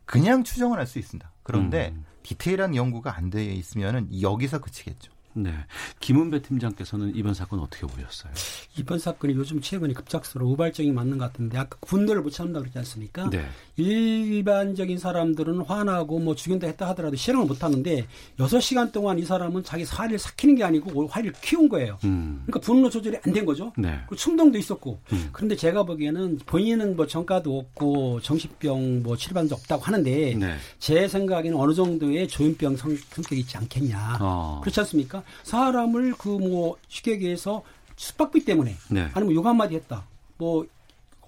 [0.06, 1.30] 그냥 추정을 할 수 있습니다.
[1.44, 2.06] 그런데 음.
[2.24, 5.12] 디테일한 연구가 안 돼 있으면은 여기서 그치겠죠.
[5.36, 5.54] 네.
[6.00, 8.32] 김은배 팀장께서는 이번 사건 어떻게 보셨어요?
[8.78, 13.30] 이번 사건이 요즘 최근에 급작스러워 우발적이 맞는 것 같은데 아까 분노를 못 참는다 그러지 않습니까?
[13.30, 13.46] 네.
[13.78, 18.08] 일반적인 사람들은 화나고 뭐 죽인다 했다 하더라도 실행을 못 하는데
[18.40, 21.98] 6시간 동안 이 사람은 자기 화를 삭히는 게 아니고 화를 키운 거예요.
[22.04, 22.44] 음.
[22.46, 23.74] 그러니까 분노 조절이 안 된 거죠.
[23.78, 24.00] 네.
[24.08, 24.98] 그 충동도 있었고.
[25.12, 25.30] 음.
[25.34, 30.56] 그런데 제가 보기에는 본인은 뭐 전과도 없고 정신병 뭐 치료받은 적 없다고 하는데 네.
[30.80, 34.20] 제 생각에는 어느 정도의 조현병 성격이 있지 않겠냐.
[34.22, 34.62] 어.
[34.64, 35.22] 그렇지 않습니까?
[35.44, 37.64] 사람을 그 뭐 쉽게 얘기해서
[37.96, 39.08] 숙박비 때문에 네.
[39.14, 40.06] 아니면 욕 한마디 했다.
[40.38, 40.66] 뭐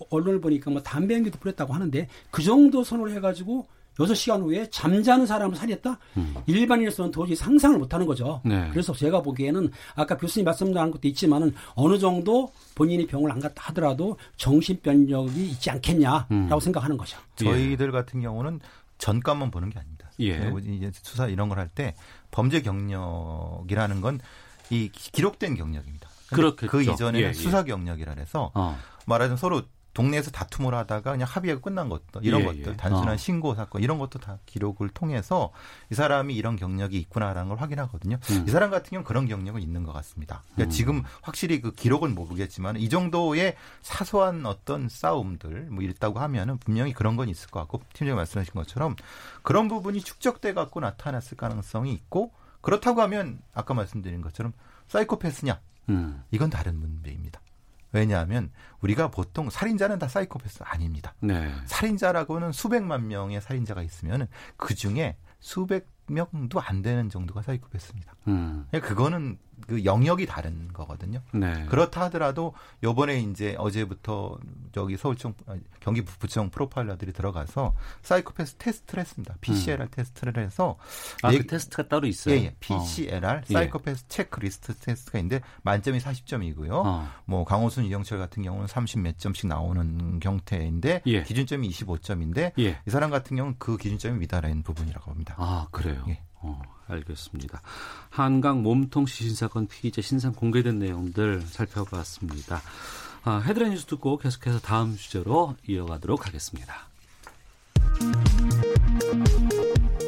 [0.10, 3.66] 언론을 보니까 뭐 담배 연기도 뿌렸다고 하는데 그 정도 선을 해가지고
[3.98, 5.98] 6시간 후에 잠자는 사람을 살했다?
[6.18, 6.36] 음.
[6.46, 8.42] 일반인으로서는 도저히 상상을 못하는 거죠.
[8.46, 8.68] 네.
[8.72, 14.18] 그래서 제가 보기에는 아까 교수님 말씀하신 것도 있지만은 어느 정도 본인이 병을 안 갔다 하더라도
[14.36, 16.60] 정신병력이 있지 않겠냐라고 음.
[16.60, 17.18] 생각하는 거죠.
[17.38, 18.60] 저희들 같은 경우는
[19.00, 20.12] 전과만 보는 게 아닙니다.
[20.20, 20.52] 예.
[20.66, 21.96] 이제 수사 이런 걸 할 때
[22.32, 24.20] 범죄 경력이라는 건
[24.70, 26.10] 이 기록된 경력입니다.
[26.30, 26.72] 그렇겠죠.
[26.72, 27.34] 그 이전에는 예, 예.
[27.34, 28.78] 수사 경력이라 해서 어.
[29.06, 29.64] 말하자면 서로
[29.98, 32.78] 동네에서 다툼을 하다가 그냥 합의하고 끝난 것들 이런 예, 것들 예.
[32.78, 33.18] 단순한 어.
[33.18, 35.52] 신고 사건 이런 것도 다 기록을 통해서
[35.92, 38.20] 이 사람이 이런 경력이 있구나라는 걸 확인하거든요.
[38.30, 38.46] 음.
[38.48, 40.44] 이 사람 같은 경우는 그런 경력은 있는 것 같습니다.
[40.54, 40.70] 그러니까 음.
[40.70, 47.16] 지금 확실히 그 기록은 모르겠지만 이 정도의 사소한 어떤 싸움들 뭐 있다고 하면은 분명히 그런
[47.16, 48.96] 건 있을 것 같고 팀장님 말씀하신 것처럼
[49.42, 52.32] 그런 부분이 축적돼 갖고 나타났을 가능성이 있고
[52.62, 54.54] 그렇다고 하면 아까 말씀드린 것처럼
[54.90, 56.24] 사이코패스냐 음.
[56.30, 57.42] 이건 다른 문제입니다.
[57.98, 61.16] 왜냐하면 우리가 보통 살인자는 다 사이코패스 아닙니다.
[61.20, 61.52] 네.
[61.66, 68.14] 살인자라고는 수백만 명의 살인자가 있으면 그 중에 수백 명도 안 되는 정도가 사이코패스입니다.
[68.28, 68.66] 음.
[68.70, 71.22] 그러니까 그거는 그 영역이 다른 거거든요.
[71.32, 71.66] 네.
[71.70, 74.38] 그렇다 하더라도 요번에 이제 어제부터
[74.72, 75.34] 저기 서울청
[75.80, 79.36] 경기 북부청 프로파일러들이 들어가서 사이코패스 테스트를 했습니다.
[79.42, 79.88] PCLR 음.
[79.90, 80.78] 테스트를 해서
[81.24, 82.36] 아, 네, 그 테스트가 따로 있어요.
[82.36, 82.56] 예, 예.
[82.60, 83.42] PCLR 어.
[83.52, 84.08] 사이코패스 예.
[84.08, 86.72] 체크리스트 테스트가 있는데 만점이 40점이고요.
[86.72, 87.08] 어.
[87.26, 91.24] 뭐 강호순 유영철 같은 경우는 30 몇 점씩 나오는 형태인데 예.
[91.24, 92.80] 기준점이 25점인데 예.
[92.86, 95.36] 이 사람 같은 경우는 그 기준점이 미달한 부분이라고 합니다.
[95.38, 95.97] 아, 그래요.
[96.08, 96.22] 예.
[96.42, 97.62] 어, 알겠습니다.
[98.10, 102.62] 한강 몸통 시신 사건 피의자 신상 공개된 내용들 살펴봤습니다.
[103.24, 106.88] 아, 헤드라인 뉴스 듣고 계속해서 다음 주제로 이어가도록 하겠습니다.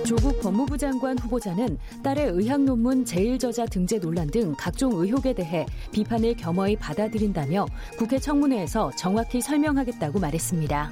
[0.05, 5.67] 조국 법무부 장관 후보자는 딸의 의학 논문 제일 저자 등재 논란 등 각종 의혹에 대해
[5.91, 10.89] 비판을 겸허히 받아들인다며 국회 청문회에서 정확히 설명하겠다고 말했습니다.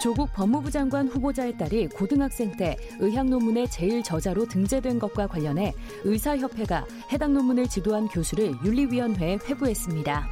[0.00, 6.86] 조국 법무부 장관 후보자의 딸이 고등학생 때 의학 논문의 제일 저자로 등재된 것과 관련해 의사협회가
[7.12, 10.28] 해당 논문을 지도한 교수를 윤리위원회에 회부했습니다.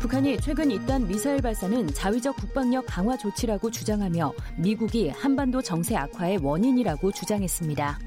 [0.00, 7.12] 북한이 최근 잇단 미사일 발사는 자위적 국방력 강화 조치라고 주장하며 미국이 한반도 정세 악화의 원인이라고
[7.12, 8.00] 주장했습니다.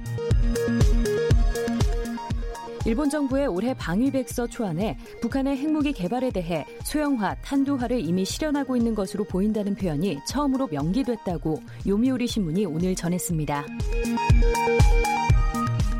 [2.85, 9.23] 일본 정부의 올해 방위백서 초안에 북한의 핵무기 개발에 대해 소형화, 탄두화를 이미 실현하고 있는 것으로
[9.23, 13.65] 보인다는 표현이 처음으로 명기됐다고 요미우리 신문이 오늘 전했습니다.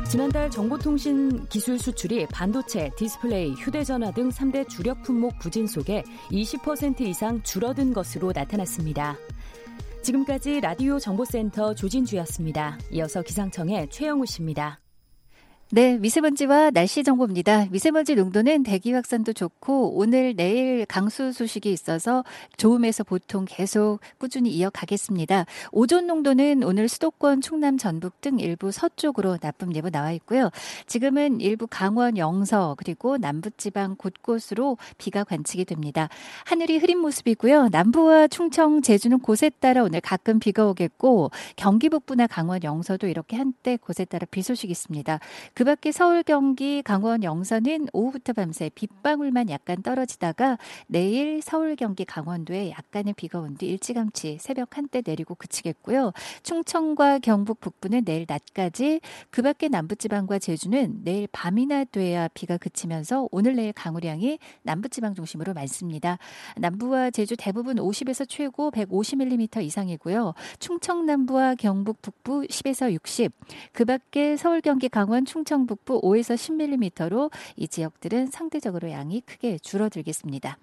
[0.08, 7.42] 지난달 정보통신 기술 수출이 반도체, 디스플레이, 휴대전화 등 3대 주력 품목 부진 속에 20% 이상
[7.42, 9.16] 줄어든 것으로 나타났습니다.
[10.02, 12.78] 지금까지 라디오 정보센터 조진주였습니다.
[12.92, 14.78] 이어서 기상청의 최영우 씨입니다.
[15.72, 17.66] 네, 미세먼지와 날씨 정보입니다.
[17.72, 22.22] 미세먼지 농도는 대기 확산도 좋고 오늘 내일 강수 소식이 있어서
[22.56, 25.44] 좋음에서 보통 계속 꾸준히 이어가겠습니다.
[25.72, 30.50] 오존 농도는 오늘 수도권, 충남, 전북 등 일부 서쪽으로 나쁨 예보 나와 있고요.
[30.86, 36.08] 지금은 일부 강원, 영서 그리고 남부 지방 곳곳으로 비가 관측이 됩니다.
[36.44, 37.70] 하늘이 흐린 모습이고요.
[37.72, 43.76] 남부와 충청, 제주는 곳에 따라 오늘 가끔 비가 오겠고 경기 북부나 강원, 영서도 이렇게 한때
[43.76, 45.18] 곳에 따라 비 소식이 있습니다.
[45.56, 52.72] 그 밖에 서울, 경기, 강원, 영서는 오후부터 밤새 빗방울만 약간 떨어지다가 내일 서울, 경기, 강원도에
[52.72, 56.12] 약간의 비가 온 뒤 일찌감치 새벽 한때 내리고 그치겠고요.
[56.42, 63.56] 충청과 경북 북부는 내일 낮까지 그 밖에 남부지방과 제주는 내일 밤이나 돼야 비가 그치면서 오늘
[63.56, 66.18] 내일 강우량이 남부지방 중심으로 많습니다.
[66.58, 70.34] 남부와 제주 대부분 50에서 최고 150mm 이상이고요.
[70.58, 73.32] 충청 남부와 경북 북부 10에서 60,
[73.72, 79.58] 그 밖에 서울, 경기, 강원, 충청 충청 북부 5에서 10mm로 이 지역들은 상대적으로 양이 크게
[79.58, 80.58] 줄어들겠습니다.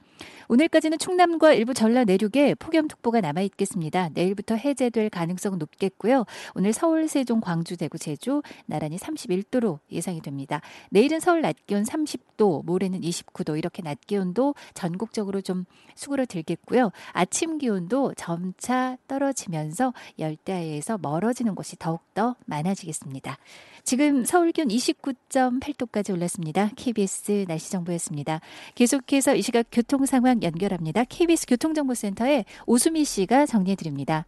[0.50, 4.10] 오늘까지는 충남과 일부 전라 내륙에 폭염특보가 남아 있겠습니다.
[4.14, 6.26] 내일부터 해제될 가능성 높겠고요.
[6.54, 10.60] 오늘 서울, 세종, 광주, 대구, 제주 나란히 31도로 예상이 됩니다.
[10.92, 15.64] 내일은 서울 낮 기온 30도, 모레는 29도 이렇게 낮 기온도 전국적으로 좀
[15.96, 16.92] 수그러들겠고요.
[17.14, 23.38] 아침 기온도 점차 떨어지면서 열대야에서 멀어지는 곳이 더욱더 많아지겠습니다.
[23.84, 26.70] 지금 서울 기온 29.8도까지 올랐습니다.
[26.78, 28.40] KBS 날씨 정보였습니다.
[28.76, 31.04] 계속해서 이 시각 교통 상황 연결합니다.
[31.04, 34.26] KBS 교통정보센터의 오수미 씨가 정리해 드립니다.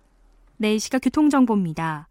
[0.58, 2.10] 네, 이 시각 교통정보입니다.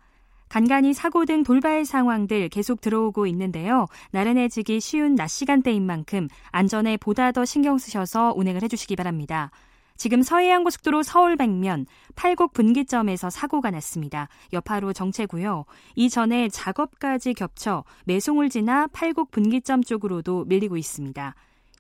[0.49, 3.89] 간간히 사고 등 돌발 상황들 계속 들어오고 있는데요.
[4.13, 9.51] 나른해지기 쉬운 낮 시간대인 만큼 안전에 보다 더 신경 쓰셔서 운행을 해주시기 바랍니다.
[9.97, 14.29] 지금 서해안고속도로 서울 백면 팔곡 분기점에서 사고가 났습니다.
[14.53, 15.65] 여파로 정체고요.
[15.95, 21.35] 이전에 작업까지 겹쳐 매송을 지나 팔곡 분기점 쪽으로도 밀리고 있습니다.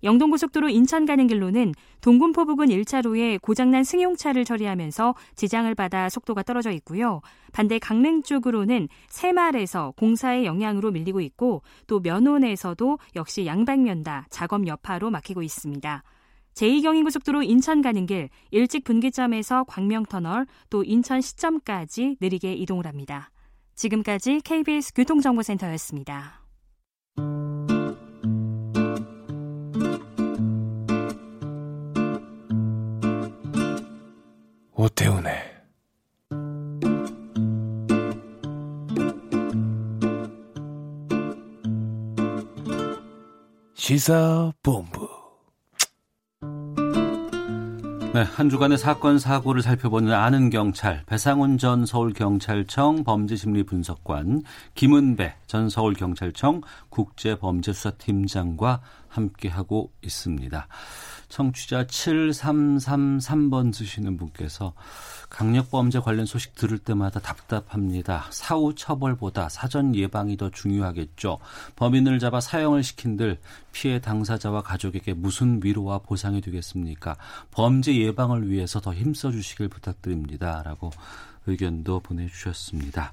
[0.04, 1.72] 영동고속도로 인천 가는 길로는
[2.02, 7.22] 동군포 부근 1차로에 고장난 승용차를 처리하면서 지장을 받아 속도가 떨어져 있고요.
[7.52, 15.10] 반대 강릉 쪽으로는 새말에서 공사의 영향으로 밀리고 있고 또 면원에서도 역시 양방면 다 작업 여파로
[15.10, 16.02] 막히고 있습니다.
[16.54, 23.30] 제2경인고속도로 인천 가는 길 일찍 분기점에서 광명터널 또 인천 시점까지 느리게 이동을 합니다.
[23.74, 26.40] 지금까지 KBS 교통정보센터였습니다.
[34.76, 35.54] 오태훈의
[43.74, 45.03] 시사본부
[48.14, 54.44] 네, 한 주간의 사건 사고를 살펴보는 아는 경찰 배상훈 전 서울경찰청 범죄심리분석관
[54.76, 58.82] 김은배 전 서울경찰청 국제범죄수사팀장과
[59.14, 60.68] 함께하고 있습니다.
[61.28, 64.74] 청취자 7333번 쓰시는 분께서
[65.30, 68.26] 강력범죄 관련 소식 들을 때마다 답답합니다.
[68.30, 71.38] 사후 처벌보다 사전 예방이 더 중요하겠죠.
[71.76, 73.38] 범인을 잡아 사형을 시킨들
[73.72, 77.16] 피해 당사자와 가족에게 무슨 위로와 보상이 되겠습니까?
[77.50, 80.62] 범죄 예방을 위해서 더 힘써 주시길 부탁드립니다.
[80.64, 80.90] 라고
[81.46, 83.12] 의견도 보내주셨습니다.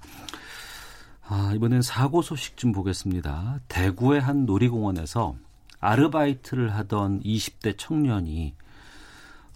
[1.28, 3.62] 아, 이번엔 사고 소식 좀 보겠습니다.
[3.68, 5.36] 대구의 한 놀이공원에서
[5.82, 8.56] 아르바이트를 하던 20대 청년이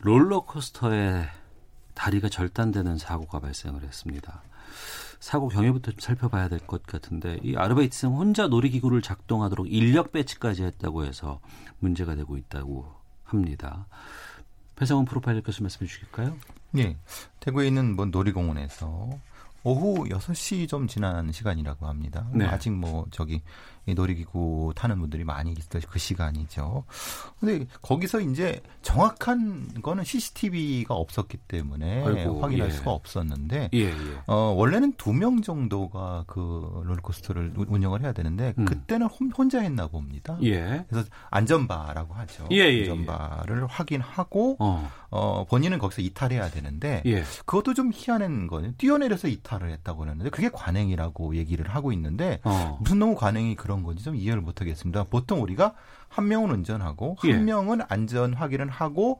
[0.01, 1.25] 롤러코스터에
[1.93, 4.41] 다리가 절단되는 사고가 발생을 했습니다.
[5.19, 11.05] 사고 경위부터 좀 살펴봐야 될 것 같은데 이 아르바이트생 혼자 놀이기구를 작동하도록 인력 배치까지 했다고
[11.05, 11.39] 해서
[11.79, 12.91] 문제가 되고 있다고
[13.23, 13.87] 합니다.
[14.75, 16.35] 배상훈 프로파일러께서 말씀해 주실까요?
[16.71, 16.97] 네.
[17.39, 19.09] 대구에 있는 뭐 놀이공원에서
[19.63, 22.27] 오후 6시 좀 지난 시간이라고 합니다.
[22.33, 22.45] 네.
[22.45, 23.41] 아직 뭐 저기
[23.93, 26.83] 놀이기구 타는 분들이 많이 있을 그 시간이죠.
[27.39, 32.71] 근데 거기서 이제 정확한 거는 CCTV가 없었기 때문에 아이고, 확인할 예.
[32.71, 33.93] 수가 없었는데 예, 예.
[34.27, 38.65] 어, 원래는 두 명 정도가 그 롤코스터를 운영을 해야 되는데 음.
[38.65, 40.37] 그때는 혼자 했나 봅니다.
[40.43, 40.85] 예.
[40.89, 42.47] 그래서 안전바라고 하죠.
[42.51, 44.91] 예, 예, 안전바를 확인하고 어.
[45.11, 45.45] 어.
[45.49, 47.01] 본인은 거기서 이탈해야 되는데
[47.45, 52.77] 그것도 좀 희한한 거는 뛰어내려서 이탈을 했다고 하는데 그게 관행이라고 얘기를 하고 있는데 어.
[52.81, 55.03] 무슨 너무 관행이 그런 그런 건지 좀 이해를 못 하겠습니다.
[55.03, 55.73] 보통 우리가
[56.07, 57.37] 한 명은 운전하고 한 예.
[57.37, 59.19] 명은 안전 확인을 하고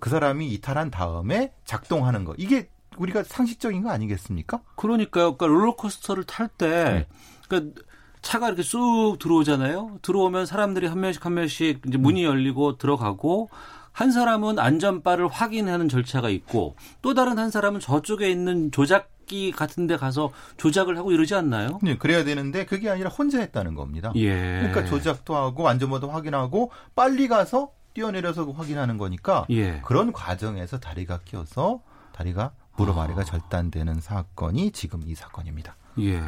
[0.00, 2.34] 그 사람이 이탈한 다음에 작동하는 거.
[2.36, 4.60] 이게 우리가 상식적인 거 아니겠습니까?
[4.76, 5.36] 그러니까요.
[5.36, 7.06] 그러니까 롤러코스터를 탈때 네.
[7.48, 7.82] 그러니까
[8.20, 9.98] 차가 이렇게 쑥 들어오잖아요.
[10.02, 12.30] 들어오면 사람들이 한 명씩 한 명씩 이제 문이 음.
[12.30, 13.48] 열리고 들어가고
[13.92, 19.88] 한 사람은 안전바를 확인하는 절차가 있고 또 다른 한 사람은 저쪽에 있는 조작 악기 같은
[19.88, 21.80] 데 가서 조작을 하고 이러지 않나요?
[21.82, 24.12] 네, 그래야 되는데 그게 아니라 혼자 했다는 겁니다.
[24.14, 24.30] 예.
[24.30, 29.80] 그러니까 조작도 하고 안전모도 확인하고 빨리 가서 뛰어내려서 확인하는 거니까 예.
[29.84, 33.24] 그런 과정에서 다리가 끼어서 다리가 무릎 아래가 아.
[33.24, 35.74] 절단되는 사건이 지금 이 사건입니다.
[35.98, 36.22] 예.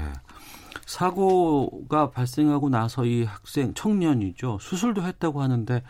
[0.84, 4.58] 사고가 발생하고 나서 이 학생 청년이죠.
[4.60, 5.82] 수술도 했다고 하는데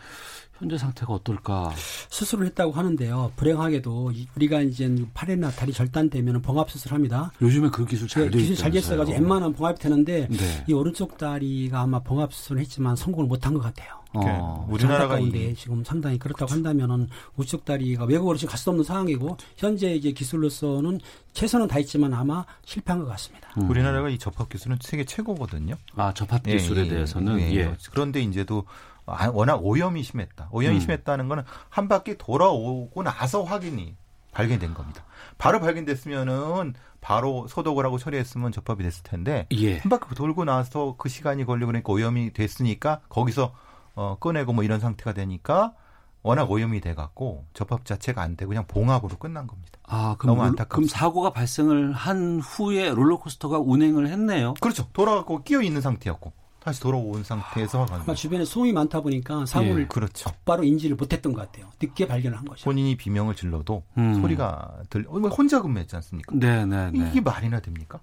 [0.59, 1.71] 현재 상태가 어떨까?
[2.09, 3.31] 수술을 했다고 하는데요.
[3.37, 7.31] 불행하게도 우리가 이제 팔이나 다리 절단되면 봉합 수술합니다.
[7.41, 10.65] 요즘에 그 기술 잘 네, 기술 잘 됐어가지고 웬만한 봉합이 되는데 네.
[10.67, 13.99] 이 오른쪽 다리가 아마 봉합 수술을 했지만 성공을 못한 것 같아요.
[14.11, 16.55] 어, 우리나라가 가운데 지금 상당히 그렇다고 그렇죠.
[16.55, 20.99] 한다면은 우측 다리가 외국으로 지금 갈 수 없는 상황이고 현재 이제 기술로서는
[21.33, 23.49] 최선은 다했지만 아마 실패한 것 같습니다.
[23.57, 23.69] 음.
[23.69, 25.75] 우리나라가 이 접합 기술은 세계 최고거든요.
[25.95, 27.75] 아 접합 기술에 예, 예, 대해서는 예, 예.
[27.91, 28.65] 그런데 이제도
[28.98, 28.98] 아,
[29.33, 30.49] 워낙 오염이 심했다.
[30.51, 30.79] 오염이 음.
[30.79, 33.95] 심했다는 거는 한 바퀴 돌아오고 나서 확인이
[34.31, 35.03] 발견된 겁니다.
[35.37, 39.77] 바로 발견됐으면은 바로 소독을 하고 처리했으면 접합이 됐을 텐데 예.
[39.77, 43.53] 한 바퀴 돌고 나서 그 시간이 걸리고 그러니까 오염이 됐으니까 거기서
[43.95, 45.73] 어, 꺼내고 뭐 이런 상태가 되니까
[46.21, 49.79] 워낙 오염이 돼 갖고 접합 자체가 안 되고 그냥 봉합으로 끝난 겁니다.
[49.83, 50.75] 아, 그럼, 너무 안타깝습니다.
[50.75, 54.53] 그럼 사고가 발생을 한 후에 롤러코스터가 운행을 했네요.
[54.59, 54.87] 그렇죠.
[54.93, 56.33] 돌아가고 끼어 있는 상태였고.
[56.69, 60.29] 다시 돌아온 상태에서 아, 주변에 소음이 많다 보니까 사고를 예, 그렇죠.
[60.45, 61.71] 바로 인지를 못했던 것 같아요.
[61.81, 62.63] 늦게 발견을 한 거죠.
[62.63, 64.21] 본인이 비명을 질러도 음.
[64.21, 65.05] 소리가 들.
[65.07, 66.35] 어, 혼자 근무했지 않습니까?
[66.35, 67.09] 네, 네, 네.
[67.09, 67.99] 이게 말이나 됩니까?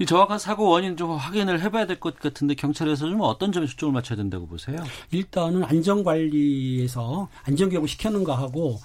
[0.00, 3.92] 이 정확한 사고 원인 좀 확인을 해봐야 될 것 같은데 경찰에서 좀 어떤 점에 초점을
[3.92, 4.76] 맞춰야 된다고 보세요?
[5.10, 8.78] 일단은 안전 관리에서 안전 교육을 시켰는가 하고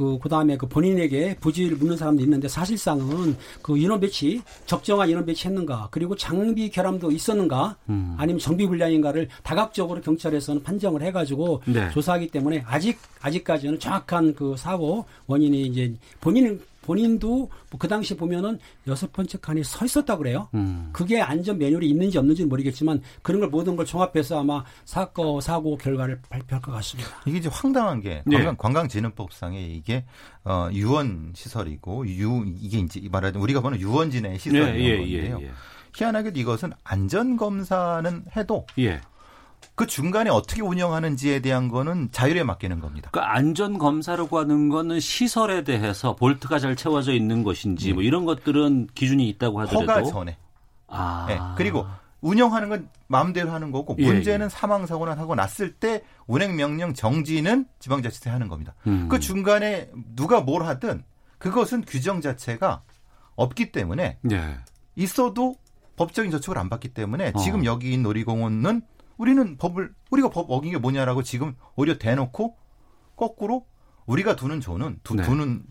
[0.00, 5.26] 그, 그 다음에 그 본인에게 부주의를 묻는 사람도 있는데 사실상은 그 인원 배치, 적정한 인원
[5.26, 8.14] 배치 했는가, 그리고 장비 결함도 있었는가, 음.
[8.16, 11.90] 아니면 정비 불량인가를 다각적으로 경찰에서는 판정을 해가지고 네.
[11.90, 16.60] 조사하기 때문에 아직, 아직까지는 정확한 그 사고 원인이 이제 본인은
[16.90, 20.48] 본인도 뭐 그 당시 보면은 여섯 번째 칸이 서 있었다 그래요.
[20.54, 20.90] 음.
[20.92, 26.20] 그게 안전 매뉴얼이 있는지 없는지는 모르겠지만 그런 걸 모든 걸 종합해서 아마 사건 사고 결과를
[26.28, 27.10] 발표할 것 같습니다.
[27.26, 28.36] 이게 이제 황당한 게 네.
[28.36, 30.04] 관광, 관광진흥법상에 이게
[30.44, 35.38] 어, 유원 시설이고 유 이게 이제 말하자면 우리가 보는 유원진의 시설인 예, 예, 건데요.
[35.40, 35.50] 예, 예.
[35.96, 39.00] 희한하게도 이것은 안전 검사는 해도 예.
[39.74, 43.10] 그 중간에 어떻게 운영하는지에 대한 거는 자율에 맡기는 겁니다.
[43.12, 47.92] 그 안전 검사라고 하는 거는 시설에 대해서 볼트가 잘 채워져 있는 것인지 네.
[47.94, 50.36] 뭐 이런 것들은 기준이 있다고 하더라도 허가 전에.
[50.86, 51.24] 아.
[51.28, 51.38] 네.
[51.56, 51.86] 그리고
[52.20, 54.48] 운영하는 건 마음대로 하는 거고 예, 문제는 예.
[54.50, 58.74] 사망 사고나 사고 났을 때 운행 명령 정지는 지방자치단체 하는 겁니다.
[58.86, 59.08] 음.
[59.08, 61.02] 그 중간에 누가 뭘 하든
[61.38, 62.82] 그것은 규정 자체가
[63.36, 64.58] 없기 때문에 예.
[64.96, 65.54] 있어도
[65.96, 67.38] 법적인 저촉을 안 받기 때문에 어.
[67.38, 68.82] 지금 여기 있는 놀이공원은
[69.20, 72.56] 우리는 법을 우리가 법 어긴 게 뭐냐라고 지금 오히려 대놓고
[73.16, 73.66] 거꾸로
[74.06, 75.22] 우리가 두는 돈은 두, 네.
[75.22, 75.62] 두는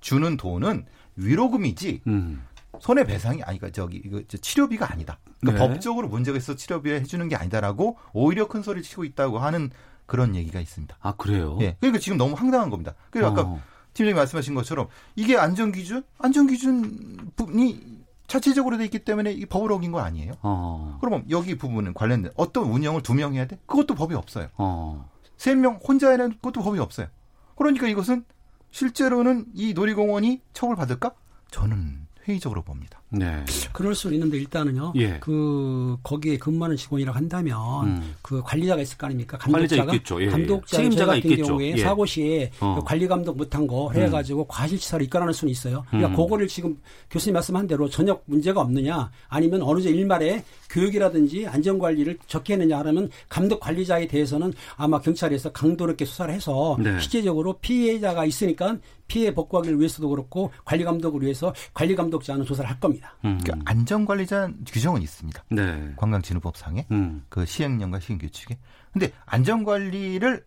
[0.00, 0.84] 주는 돈은
[1.16, 2.44] 위로금이지 음.
[2.80, 5.18] 손해배상이 아니 까 저기 이거 치료비가 아니다.
[5.40, 5.72] 그러니까 네.
[5.72, 9.70] 법적으로 문제가 있어 치료비 해주는 게 아니다라고 오히려 큰 소리 치고 있다고 하는
[10.04, 10.94] 그런 얘기가 있습니다.
[11.00, 11.56] 아 그래요?
[11.62, 11.76] 예.
[11.80, 12.94] 그러니까 지금 너무 황당한 겁니다.
[13.10, 13.62] 그리고 아까 어.
[13.94, 17.97] 팀장님 말씀하신 것처럼 이게 안전 기준 안전 기준이
[18.28, 20.34] 자체적으로 돼 있기 때문에 이 법을 어긴 거 아니에요?
[20.42, 20.98] 어.
[21.00, 23.58] 그러면 여기 부분은 관련된 어떤 운영을 두 명 해야 돼?
[23.66, 24.48] 그것도 법이 없어요.
[24.56, 25.08] 어.
[25.36, 27.08] 세명 혼자 해야 되는 것도 법이 없어요.
[27.56, 28.24] 그러니까 이것은
[28.70, 31.12] 실제로는 이 놀이공원이 처벌받을까?
[31.50, 33.00] 저는 회의적으로 봅니다.
[33.10, 33.42] 네.
[33.72, 34.92] 그럴 수 있는데 일단은요.
[34.96, 35.18] 예.
[35.20, 38.14] 그 거기에 근무하는 직원이라고 한다면 음.
[38.20, 39.38] 그 관리자가 있을 거 아닙니까?
[39.38, 40.22] 감독자가 있겠죠.
[40.22, 40.26] 예.
[40.26, 41.48] 감독자 책임자가 같은 있겠죠.
[41.48, 41.76] 경우에 예.
[41.78, 42.76] 사고 시에 어.
[42.78, 44.46] 그 관리 감독 못한 거 해가지고 음.
[44.48, 45.84] 과실치사를 이끌어낼 수는 있어요.
[45.88, 46.16] 그러니까 음.
[46.16, 46.76] 그거를 지금
[47.10, 52.78] 교수님 말씀한 대로 전혀 문제가 없느냐 아니면 어느 정도 일말에 교육이라든지 안전 관리를 적게 했느냐
[52.78, 57.00] 하면 감독 관리자에 대해서는 아마 경찰에서 강도 높게 수사를 해서 네.
[57.00, 58.76] 실제적으로 피해자가 있으니까
[59.08, 63.16] 피해 복구하기를 위해서도 그렇고 관리 감독을 위해서 관리 감독자는 조사를 할 겁니다.
[63.24, 63.40] 음.
[63.44, 65.44] 그 안전관리자 규정은 있습니다.
[65.50, 65.92] 네.
[65.96, 67.24] 관광진흥법상에 음.
[67.28, 68.58] 그 시행령과 시행규칙에.
[68.92, 70.44] 근데 안전관리를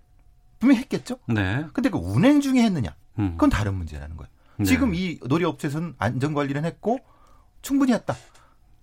[0.59, 1.17] 분명히 했겠죠.
[1.27, 1.65] 네.
[1.73, 2.95] 근데 그 운행 중에 했느냐?
[3.19, 3.31] 음.
[3.31, 4.29] 그건 다른 문제라는 거예요.
[4.57, 4.65] 네.
[4.65, 6.99] 지금 이 놀이업체에서는 안전관리를 했고
[7.61, 8.15] 충분히 했다.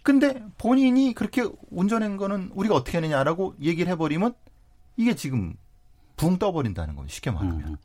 [0.03, 4.35] 근데 본인이 그렇게 운전한 거는 우리가 어떻게 하느냐라고 얘기를 해버리면
[4.97, 5.55] 이게 지금
[6.19, 7.09] 붕 떠버린다는 거예요.
[7.09, 7.61] 쉽게 말하면.
[7.61, 7.77] 음.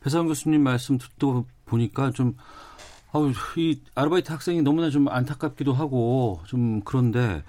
[0.00, 2.36] 배상훈 교수님 말씀 듣고 보니까 좀
[3.12, 7.42] 아우, 이 아르바이트 학생이 너무나 좀 안타깝기도 하고 좀 그런데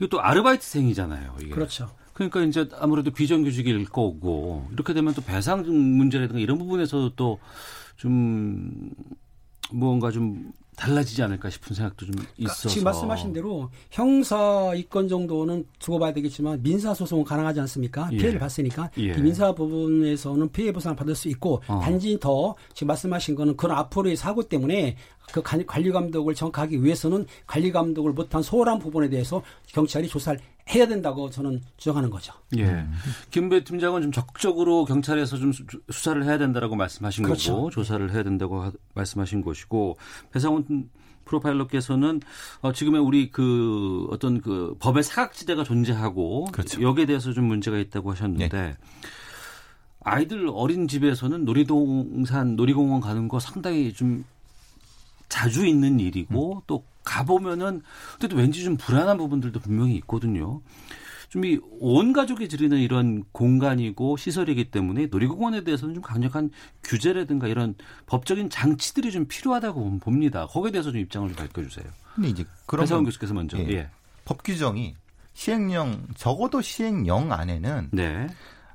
[0.00, 1.36] 이것도 아르바이트생이잖아요.
[1.40, 1.50] 이게.
[1.50, 1.90] 그렇죠.
[2.12, 8.90] 그러니까 이제 아무래도 비정규직일 거고 이렇게 되면 또 배상 문제라든가 이런 부분에서 도좀
[9.70, 15.66] 무언가 좀 달라지지 않을까 싶은 생각도 좀 그러니까 있어서 지금 말씀하신 대로 형사 이권 정도는
[15.80, 18.08] 두고 봐야 되겠지만 민사 소송은 가능하지 않습니까?
[18.12, 18.16] 예.
[18.16, 19.12] 피해를 봤으니까 예.
[19.18, 21.80] 민사 부분에서는 피해 보상을 받을 수 있고 어.
[21.80, 24.96] 단지 더 지금 말씀하신 거는 그런 앞으로의 사고 때문에
[25.32, 31.30] 그 관리 감독을 정확하기 위해서는 관리 감독을 못한 소홀한 부분에 대해서 경찰이 조사를 해야 된다고
[31.30, 32.34] 저는 주장하는 거죠.
[32.56, 32.84] 예.
[33.30, 35.52] 김배 팀장은 좀 적극적으로 경찰에서 좀
[35.90, 37.54] 수사를 해야 된다라고 말씀하신 그렇죠.
[37.54, 39.96] 거고 조사를 해야 된다고 하, 말씀하신 것이고
[40.30, 40.90] 배상훈
[41.24, 42.20] 프로파일러께서는
[42.60, 46.82] 어, 지금의 우리 그 어떤 그 법의 사각지대가 존재하고 그렇죠.
[46.82, 48.76] 여기에 대해서 좀 문제가 있다고 하셨는데 네.
[50.00, 54.24] 아이들 어린 집에서는 놀이동산 놀이공원 가는 거 상당히 좀
[55.28, 56.60] 자주 있는 일이고 음.
[56.66, 57.80] 또 가보면은
[58.18, 60.60] 그래도 왠지 좀 불안한 부분들도 분명히 있거든요.
[61.30, 66.50] 좀 이 온 가족이 들이는 이런 공간이고 시설이기 때문에 놀이공원에 대해서는 좀 강력한
[66.82, 67.74] 규제라든가 이런
[68.06, 70.46] 법적인 장치들이 좀 필요하다고 봅니다.
[70.46, 71.84] 거기에 대해서 좀 입장을 좀 밝혀 주세요.
[72.14, 73.68] 근데 이제 그런 배사원 교수께서 먼저 예.
[73.68, 73.90] 예.
[74.24, 74.94] 법 규정이
[75.34, 78.26] 시행령 적어도 시행령 안에는 네.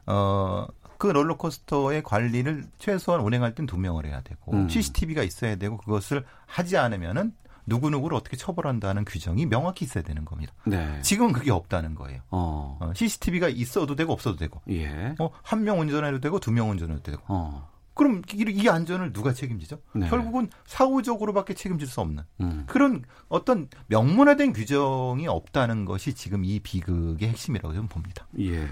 [0.05, 0.67] 어
[1.03, 4.69] 그 롤러코스터의 관리를 최소한 운행할 땐 두 명을 해야 되고 음.
[4.69, 7.33] CCTV가 있어야 되고 그것을 하지 않으면은
[7.65, 10.53] 누구누구를 어떻게 처벌한다는 규정이 명확히 있어야 되는 겁니다.
[10.65, 11.01] 네.
[11.01, 12.21] 지금은 그게 없다는 거예요.
[12.29, 12.77] 어.
[12.81, 14.61] 어, CCTV가 있어도 되고 없어도 되고.
[14.69, 15.15] 예.
[15.19, 17.21] 어, 한 명 운전해도 되고 두 명 운전해도 되고.
[17.27, 17.71] 어.
[17.95, 19.77] 그럼 이, 이, 안전을 누가 책임지죠?
[19.93, 20.09] 네.
[20.09, 22.63] 결국은 사후적으로밖에 책임질 수 없는 음.
[22.67, 28.27] 그런 어떤 명문화된 규정이 없다는 것이 지금 이 비극의 핵심이라고 저는 봅니다.
[28.39, 28.67] 예.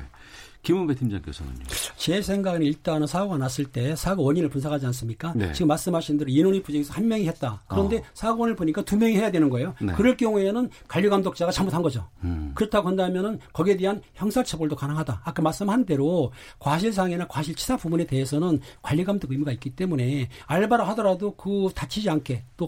[0.63, 1.63] 김은배 팀장께서는요.
[1.97, 5.33] 제 생각은 일단은 사고가 났을 때 사고 원인을 분석하지 않습니까?
[5.35, 5.51] 네.
[5.53, 7.63] 지금 말씀하신 대로 인원이 부족해서 한 명이 했다.
[7.67, 8.03] 그런데 어.
[8.13, 9.73] 사고를 보니까 두 명이 해야 되는 거예요.
[9.81, 9.93] 네.
[9.93, 12.07] 그럴 경우에는 관리 감독자가 잘못한 거죠.
[12.23, 12.51] 음.
[12.53, 15.21] 그렇다고 한다면은 거기에 대한 형사처벌도 가능하다.
[15.23, 21.69] 아까 말씀한 대로 과실상해나 과실치사 부분에 대해서는 관리 감독 의무가 있기 때문에 알바를 하더라도 그
[21.73, 22.67] 다치지 않게 또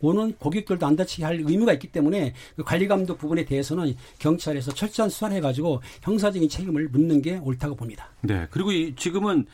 [0.00, 5.10] 오는 고객들도 안 다치게 할 의무가 있기 때문에 그 관리 감독 부분에 대해서는 경찰에서 철저한
[5.10, 8.10] 수사를 해가지고 형사적인 책임을 묻는 게 옳다고 봅니다.
[8.22, 8.46] 네.
[8.50, 9.46] 그리고 이 지금은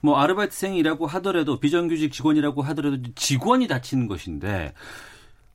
[0.00, 4.72] 뭐 아르바이트생이라고 하더라도 비정규직 직원이라고 하더라도 직원이 다치는 것인데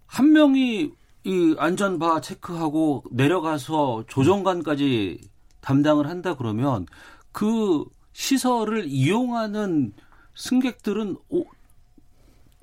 [0.05, 0.91] 한 명이
[1.23, 5.19] 이 안전바 체크하고 내려가서 조정관까지
[5.61, 6.85] 담당을 한다 그러면
[7.31, 7.83] 그
[8.13, 9.93] 시설을 이용하는
[10.35, 11.17] 승객들은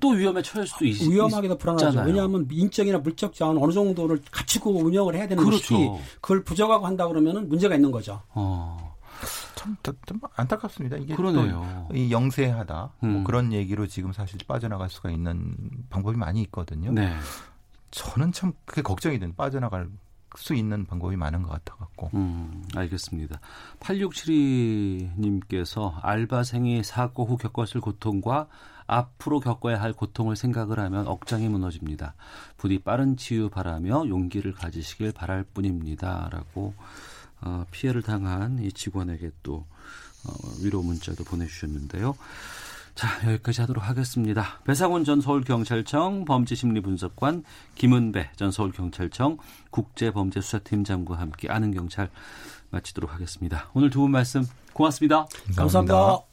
[0.03, 2.01] 또 위험에 처할 수도 있, 위험하기도 불안하죠.
[2.01, 5.75] 왜냐하면 인적이나 물적 자원 어느 정도를 갖추고 운영을 해야 되는 그렇죠.
[5.75, 5.89] 것이
[6.19, 8.21] 그걸 부족하고 한다 그러면 문제가 있는 거죠.
[8.33, 8.97] 어.
[9.55, 10.97] 참, 참 안타깝습니다.
[10.97, 11.87] 이게 그러네요.
[11.93, 13.13] 이 영세하다 뭐 음.
[13.13, 15.55] 뭐 그런 얘기로 지금 사실 빠져나갈 수가 있는
[15.89, 16.91] 방법이 많이 있거든요.
[16.91, 17.15] 네.
[17.91, 19.87] 저는 참 그게 걱정이 된 빠져나갈
[20.35, 22.09] 수 있는 방법이 많은 것 같아 갖고.
[22.13, 23.39] 음, 알겠습니다.
[23.79, 28.49] 8672님께서 알바생이 사고 후 겪었을 고통과
[28.87, 32.15] 앞으로 겪어야 할 고통을 생각을 하면 억장이 무너집니다.
[32.57, 36.29] 부디 빠른 치유 바라며 용기를 가지시길 바랄 뿐입니다.
[36.31, 36.73] 라고
[37.41, 39.65] 어, 피해를 당한 이 직원에게 또
[40.25, 42.15] 어, 위로 문자도 보내주셨는데요.
[42.95, 44.59] 자, 여기까지 하도록 하겠습니다.
[44.65, 47.43] 배상훈 전 서울경찰청 범죄심리분석관,
[47.75, 49.39] 김은배 전 서울경찰청
[49.71, 52.09] 국제범죄수사팀장과 함께 아는 경찰
[52.69, 53.69] 마치도록 하겠습니다.
[53.73, 55.25] 오늘 두 분 말씀 고맙습니다.
[55.55, 55.93] 감사합니다.
[55.95, 56.32] 감사합니다.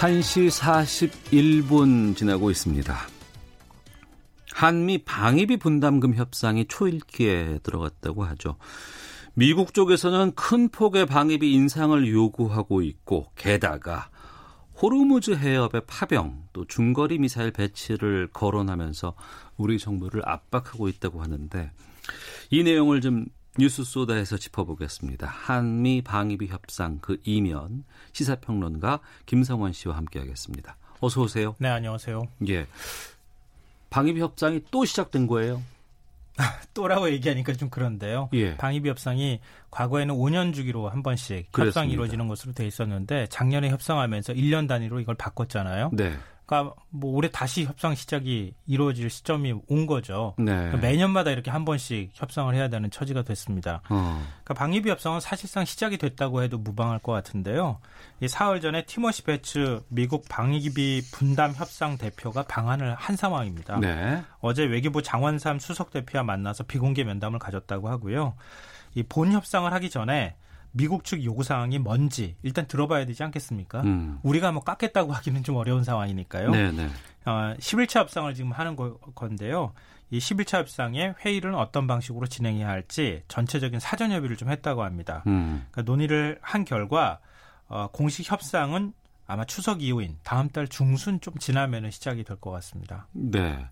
[0.00, 2.96] 1시 41분 지나고 있습니다.
[4.50, 8.56] 한미 방위비 분담금 협상이 초읽기에 들어갔다고 하죠.
[9.34, 14.08] 미국 쪽에서는 큰 폭의 방위비 인상을 요구하고 있고 게다가
[14.80, 19.14] 호르무즈 해협의 파병 또 중거리 미사일 배치를 거론하면서
[19.58, 21.72] 우리 정부를 압박하고 있다고 하는데
[22.48, 23.26] 이 내용을 좀
[23.60, 25.26] 뉴스 소다에서 짚어보겠습니다.
[25.26, 27.84] 한미 방위비 협상 그 이면
[28.14, 30.78] 시사평론가 김성완 씨와 함께하겠습니다.
[31.00, 31.54] 어서 오세요.
[31.58, 32.22] 네, 안녕하세요.
[32.48, 32.66] 예.
[33.90, 35.62] 방위비 협상이 또 시작된 거예요?
[36.72, 38.30] 또라고 얘기하니까 좀 그런데요.
[38.32, 38.56] 예.
[38.56, 39.40] 방위비 협상이
[39.70, 41.66] 과거에는 5년 주기로 한 번씩 그렇습니다.
[41.66, 45.90] 협상이 이루어지는 것으로 돼 있었는데 작년에 협상하면서 1년 단위로 이걸 바꿨잖아요.
[45.92, 46.16] 네.
[46.50, 50.34] 그러니까 뭐 올해 다시 협상 시작이 이루어질 시점이 온 거죠.
[50.36, 50.46] 네.
[50.46, 53.82] 그러니까 매년마다 이렇게 한 번씩 협상을 해야 되는 처지가 됐습니다.
[53.88, 54.20] 어.
[54.42, 57.78] 그러니까 방위비 협상은 사실상 시작이 됐다고 해도 무방할 것 같은데요.
[58.20, 63.78] 이 사흘 전에 티머시 베츠 미국 방위비 분담 협상 대표가 방한을 한 상황입니다.
[63.78, 64.20] 네.
[64.40, 68.34] 어제 외교부 장원삼 수석 대표와 만나서 비공개 면담을 가졌다고 하고요.
[68.96, 70.34] 이 본 협상을 하기 전에
[70.72, 73.82] 미국 측 요구 사항이 뭔지 일단 들어봐야 되지 않겠습니까?
[73.82, 74.18] 음.
[74.22, 76.50] 우리가 뭐 깎겠다고 하기는 좀 어려운 상황이니까요.
[76.50, 76.88] 네네.
[77.26, 79.72] 어, 11차 협상을 지금 하는 거, 건데요.
[80.10, 85.22] 이 11차 협상의 회의를 어떤 방식으로 진행해야 할지 전체적인 사전 협의를 좀 했다고 합니다.
[85.26, 85.66] 음.
[85.70, 87.18] 그러니까 논의를 한 결과
[87.68, 88.92] 어, 공식 협상은
[89.28, 93.06] 아마 추석 이후인 다음 달 중순 좀 지나면은 시작이 될 것 같습니다.
[93.12, 93.64] 네.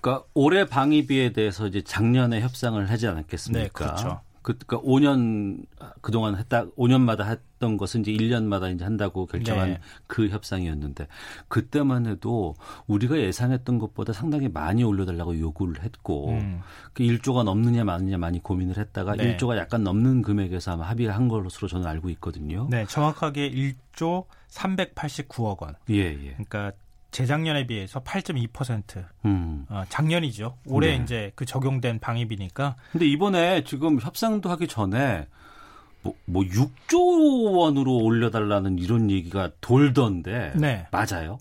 [0.00, 3.62] 그러니까 올해 방위비에 대해서 이제 작년에 협상을 하지 않았겠습니까?
[3.62, 4.20] 네, 그렇죠.
[4.42, 5.64] 그, 그러니까 5년
[6.00, 9.80] 그동안 했다 5년마다 했던 것은 이제 1년마다 이제 한다고 결정한 네.
[10.06, 11.06] 그 협상이었는데
[11.48, 12.54] 그때만 해도
[12.86, 16.60] 우리가 예상했던 것보다 상당히 많이 올려달라고 요구를 했고 음.
[16.92, 19.36] 그 1조가 넘느냐 마느냐 많이 고민을 했다가 네.
[19.36, 22.66] 1조가 약간 넘는 금액에서 아마 합의를 한 것으로 저는 알고 있거든요.
[22.70, 25.74] 네, 정확하게 1조 389억 원.
[25.90, 26.32] 예, 예.
[26.32, 26.72] 그러니까
[27.12, 29.04] 재작년에 비해서 8.2%.
[29.26, 29.66] 음.
[29.68, 30.56] 어, 작년이죠.
[30.66, 31.04] 올해 네.
[31.04, 32.76] 이제 그 적용된 방위비니까.
[32.90, 35.26] 근데 이번에 지금 협상도 하기 전에
[36.02, 40.52] 뭐, 뭐 6조 원으로 올려달라는 이런 얘기가 돌던데.
[40.56, 40.86] 네.
[40.90, 41.38] 맞아요?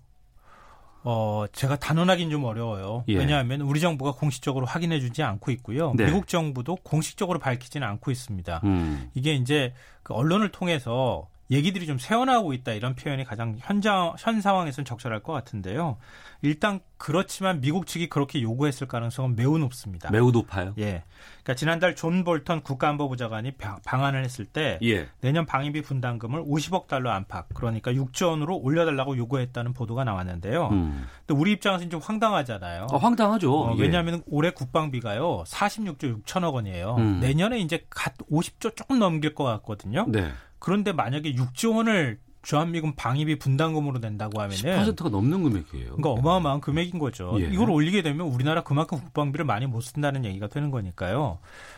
[1.04, 3.06] 어, 제가 단언하기는 좀 어려워요.
[3.08, 3.18] 예.
[3.18, 5.94] 왜냐하면 우리 정부가 공식적으로 확인해 주지 않고 있고요.
[5.96, 6.06] 네.
[6.06, 8.62] 미국 정부도 공식적으로 밝히지는 않고 있습니다.
[8.66, 9.10] 음.
[9.16, 14.86] 이게 이제 그 언론을 통해서 얘기들이 좀 새어나오고 있다 이런 표현이 가장 현장 현 상황에서는
[14.86, 15.98] 적절할 것 같은데요.
[16.42, 20.10] 일단 그렇지만 미국 측이 그렇게 요구했을 가능성은 매우 높습니다.
[20.12, 20.74] 매우 높아요.
[20.78, 21.04] 예.
[21.44, 25.10] 그러니까 지난달 존 볼턴 국가안보보좌관이 방한을 했을 때 예.
[25.20, 30.70] 내년 방위비 분담금을 50억 달러 안팎 그러니까 6조 원으로 올려달라고 요구했다는 보도가 나왔는데요.
[30.70, 31.06] 음.
[31.28, 32.88] 또 우리 입장에서는 좀 황당하잖아요.
[32.92, 33.54] 아, 황당하죠.
[33.54, 33.82] 어, 예.
[33.82, 36.96] 왜냐하면 올해 국방비가요 46조 6천억 원이에요.
[36.98, 37.20] 음.
[37.20, 40.06] 내년에 이제 갓 50조 조금 넘길 것 같거든요.
[40.08, 40.32] 네.
[40.62, 45.96] 그런데 만약에 6조 원을 주한미군 방위비 분담금으로 낸다고 하면은 10%가 넘는 금액이에요.
[45.96, 47.38] 그러니까 어마어마한 금액인 거죠.
[47.40, 47.46] 예.
[47.52, 51.38] 이걸 올리게 되면 우리나라 그만큼 국방비를 많이 못 쓴다는 얘기가 되는 거니까요.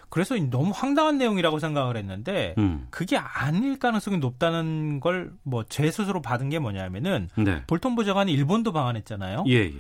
[0.09, 2.87] 그래서 너무 황당한 내용이라고 생각을 했는데 음.
[2.91, 7.63] 그게 아닐 가능성이 높다는 걸 뭐 제 스스로 받은 게 뭐냐면은 네.
[7.67, 9.43] 볼턴 부장관이 일본도 방한했잖아요.
[9.47, 9.73] 예, 예.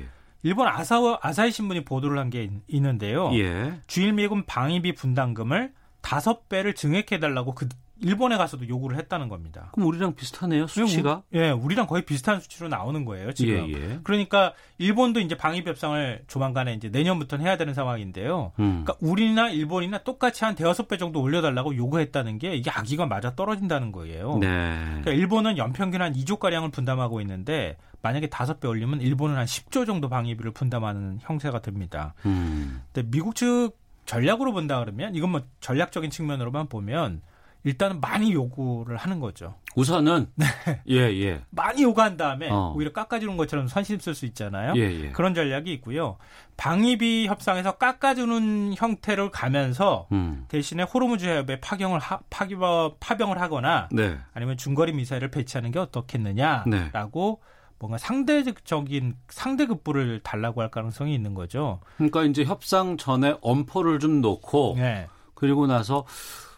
[0.43, 3.31] 일본 아사 아사히 신문이 보도를 한 게 있는데요.
[3.35, 3.79] 예.
[3.87, 7.69] 주일미군 방위비 분담금을 다섯 배를 증액해달라고 그
[8.01, 9.69] 일본에 가서도 요구를 했다는 겁니다.
[9.73, 11.21] 그럼 우리랑 비슷하네요, 수치가?
[11.33, 13.69] 예, 우리랑 거의 비슷한 수치로 나오는 거예요, 지금.
[13.69, 13.99] 예, 예.
[14.03, 18.51] 그러니까 일본도 이제 방위비 협상을 조만간에 이제 내년부터는 해야 되는 상황인데요.
[18.59, 18.83] 음.
[18.83, 23.91] 그러니까 우리나 일본이나 똑같이 한 대여섯 배 정도 올려달라고 요구했다는 게 이게 아기가 맞아 떨어진다는
[23.91, 24.37] 거예요.
[24.39, 24.47] 네.
[24.85, 29.85] 그러니까 일본은 연평균 한 2조 가량을 분담하고 있는데 만약에 다섯 배 올리면 일본은 한 10조
[29.85, 32.15] 정도 방위비를 분담하는 형세가 됩니다.
[32.25, 32.81] 음.
[32.91, 33.71] 근데 미국 측
[34.05, 37.21] 전략으로 본다 그러면 이건 뭐 전략적인 측면으로만 보면
[37.63, 39.55] 일단은 많이 요구를 하는 거죠.
[39.75, 40.45] 우선은 네.
[40.89, 41.41] 예, 예.
[41.49, 42.73] 많이 요구한 다음에 어.
[42.75, 44.73] 오히려 깎아주는 것처럼 선심 쓸 수 있잖아요.
[44.75, 45.11] 예, 예.
[45.11, 46.17] 그런 전략이 있고요.
[46.57, 50.45] 방위비 협상에서 깎아주는 형태를 가면서 음.
[50.49, 52.55] 대신에 호르무즈 해협에 파병을 하, 파기,
[52.99, 54.17] 파병을 하거나 네.
[54.33, 57.53] 아니면 중거리 미사일을 배치하는 게 어떻겠느냐라고 네.
[57.79, 61.81] 뭔가 상대적인 상대급부를 달라고 할 가능성이 있는 거죠.
[61.97, 65.07] 그러니까 이제 협상 전에 엄포를 좀 놓고 네.
[65.33, 66.05] 그리고 나서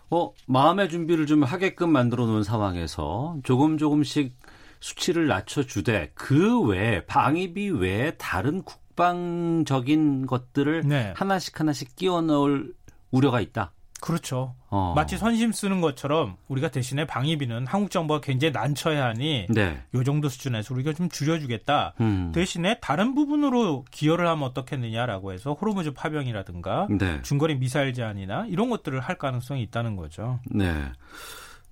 [0.09, 4.35] 어, 마음의 준비를 좀 하게끔 만들어 놓은 상황에서 조금 조금씩
[4.79, 11.13] 수치를 낮춰주되 그 외에 방위비 외에 다른 국방적인 것들을 네.
[11.15, 12.73] 하나씩 하나씩 끼워 넣을
[13.11, 13.71] 우려가 있다.
[14.05, 14.53] 그렇죠.
[14.69, 14.93] 어.
[14.95, 19.81] 마치 선심 쓰는 것처럼 우리가 대신에 방위비는 한국 정부가 굉장히 난처해 하니 네.
[19.95, 21.95] 요 정도 수준에서 우리가 좀 줄여주겠다.
[22.01, 22.31] 음.
[22.31, 27.19] 대신에 다른 부분으로 기여를 하면 어떻겠느냐라고 해서 호르무즈 파병이라든가 네.
[27.23, 30.39] 중거리 미사일 제한이나 이런 것들을 할 가능성이 있다는 거죠.
[30.51, 30.71] 네.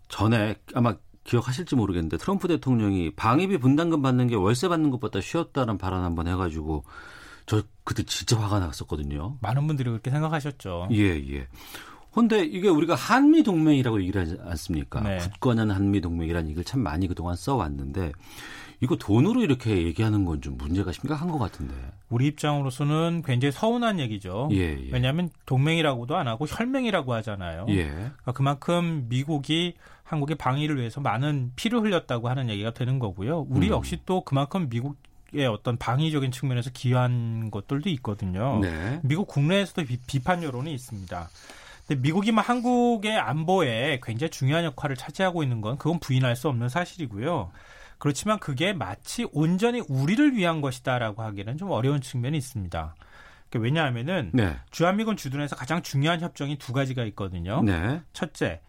[0.07, 6.03] 전에 아마 기억하실지 모르겠는데 트럼프 대통령이 방위비 분담금 받는 게 월세 받는 것보다 쉬웠다는 발언
[6.03, 6.83] 한번 해가지고
[7.45, 9.37] 저 그때 진짜 화가 났었거든요.
[9.41, 10.87] 많은 분들이 그렇게 생각하셨죠.
[10.93, 11.47] 예, 예.
[12.13, 15.01] 근데 이게 우리가 한미 동맹이라고 얘기를 하지 않습니까?
[15.01, 15.17] 네.
[15.17, 18.11] 굳건한 한미 동맹이라는 얘기를 참 많이 그동안 써왔는데
[18.81, 21.73] 이거 돈으로 이렇게 얘기하는 건 좀 문제가 심각한 것 같은데.
[22.09, 24.49] 우리 입장으로서는 굉장히 서운한 얘기죠.
[24.51, 24.89] 예, 예.
[24.91, 27.65] 왜냐하면 동맹이라고도 안 하고 혈맹이라고 하잖아요.
[27.69, 27.85] 예.
[27.87, 33.47] 그러니까 그만큼 미국이 한국의 방위를 위해서 많은 피를 흘렸다고 하는 얘기가 되는 거고요.
[33.49, 33.73] 우리 음.
[33.73, 34.97] 역시 또 그만큼 미국
[35.35, 38.59] 의 어떤 방위적인 측면에서 기여한 것들도 있거든요.
[38.61, 38.99] 네.
[39.01, 41.27] 미국 국내에서도 비, 판 여론이 있습니다.
[41.87, 47.51] 근데 미국이만 한국의 안보에 굉장히 중요한 역할을 차지하고 있는 건 그건 부인할 수 없는 사실이고요.
[47.97, 52.95] 그렇지만 그게 마치 온전히 우리를 위한 것이다라고 하기는 좀 어려운 측면이 있습니다.
[53.49, 54.57] 그러니까 왜냐하면은 네.
[54.71, 57.61] 주한미군 주둔에서 가장 중요한 협정이 두 가지가 있거든요.
[57.61, 58.01] 네.
[58.11, 58.61] 첫째,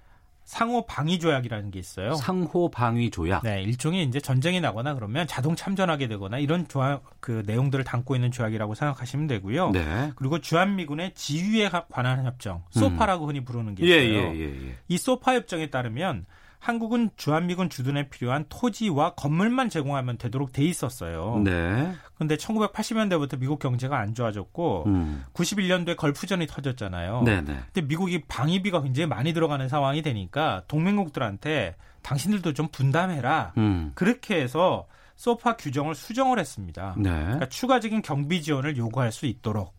[0.44, 2.14] 상호 방위 조약이라는 게 있어요.
[2.14, 3.42] 상호 방위 조약.
[3.42, 8.30] 네, 일종의 이제 전쟁이 나거나 그러면 자동 참전하게 되거나 이런 조약 그 내용들을 담고 있는
[8.30, 9.70] 조약이라고 생각하시면 되고요.
[9.70, 10.12] 네.
[10.16, 13.28] 그리고 주한 미군의 지휘에 관한 협정, 소파라고 음.
[13.30, 14.18] 흔히 부르는 게 예, 있어요.
[14.18, 14.76] 예, 예, 예, 예.
[14.88, 16.26] 이 소파 협정에 따르면
[16.64, 21.42] 한국은 주한미군 주둔에 필요한 토지와 건물만 제공하면 되도록 돼 있었어요.
[21.44, 21.92] 네.
[22.16, 25.24] 근데 1980년대부터 미국 경제가 안 좋아졌고 음.
[25.34, 27.22] 91년도에 걸프전이 터졌잖아요.
[27.22, 27.40] 네네.
[27.42, 27.60] 네.
[27.66, 33.52] 근데 미국이 방위비가 굉장히 많이 들어가는 상황이 되니까 동맹국들한테 당신들도 좀 분담해라.
[33.58, 33.92] 음.
[33.94, 34.86] 그렇게 해서
[35.16, 36.94] 소파 규정을 수정을 했습니다.
[36.96, 37.10] 네.
[37.10, 39.74] 그러니까 추가적인 경비 지원을 요구할 수 있도록.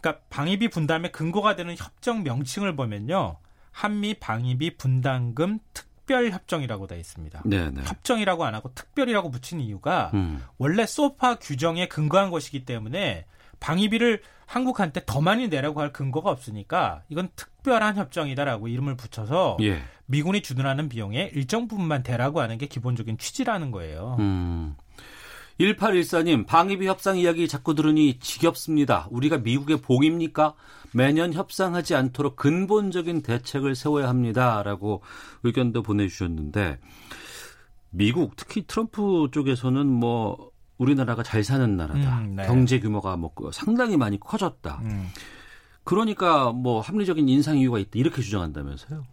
[0.00, 3.36] 그러니까 방위비 분담의 근거가 되는 협정 명칭을 보면요.
[3.72, 7.42] 한미 방위비 분담금 특 특별 협정이라고 되어 있습니다.
[7.46, 7.70] 네네.
[7.70, 7.82] 네.
[7.84, 10.42] 협정이라고 안 하고 특별이라고 붙인 이유가 음.
[10.58, 13.24] 원래 소파 규정에 근거한 것이기 때문에
[13.60, 19.82] 방위비를 한국한테 더 많이 내라고 할 근거가 없으니까 이건 특별한 협정이다라고 이름을 붙여서 예.
[20.04, 24.16] 미군이 주둔하는 비용의 일정 부분만 대라고 하는 게 기본적인 취지라는 거예요.
[24.18, 24.76] 음.
[25.72, 29.08] 1814님, 방위비 협상 이야기 자꾸 들으니 지겹습니다.
[29.10, 30.54] 우리가 미국의 복입니까?
[30.92, 34.62] 매년 협상하지 않도록 근본적인 대책을 세워야 합니다.
[34.62, 35.02] 라고
[35.42, 36.78] 의견도 보내주셨는데,
[37.90, 42.18] 미국, 특히 트럼프 쪽에서는 뭐, 우리나라가 잘 사는 나라다.
[42.18, 42.46] 음, 네.
[42.46, 44.80] 경제 규모가 뭐 상당히 많이 커졌다.
[44.82, 45.08] 음.
[45.84, 47.90] 그러니까 뭐 합리적인 인상 이유가 있다.
[47.94, 49.04] 이렇게 주장한다면서요.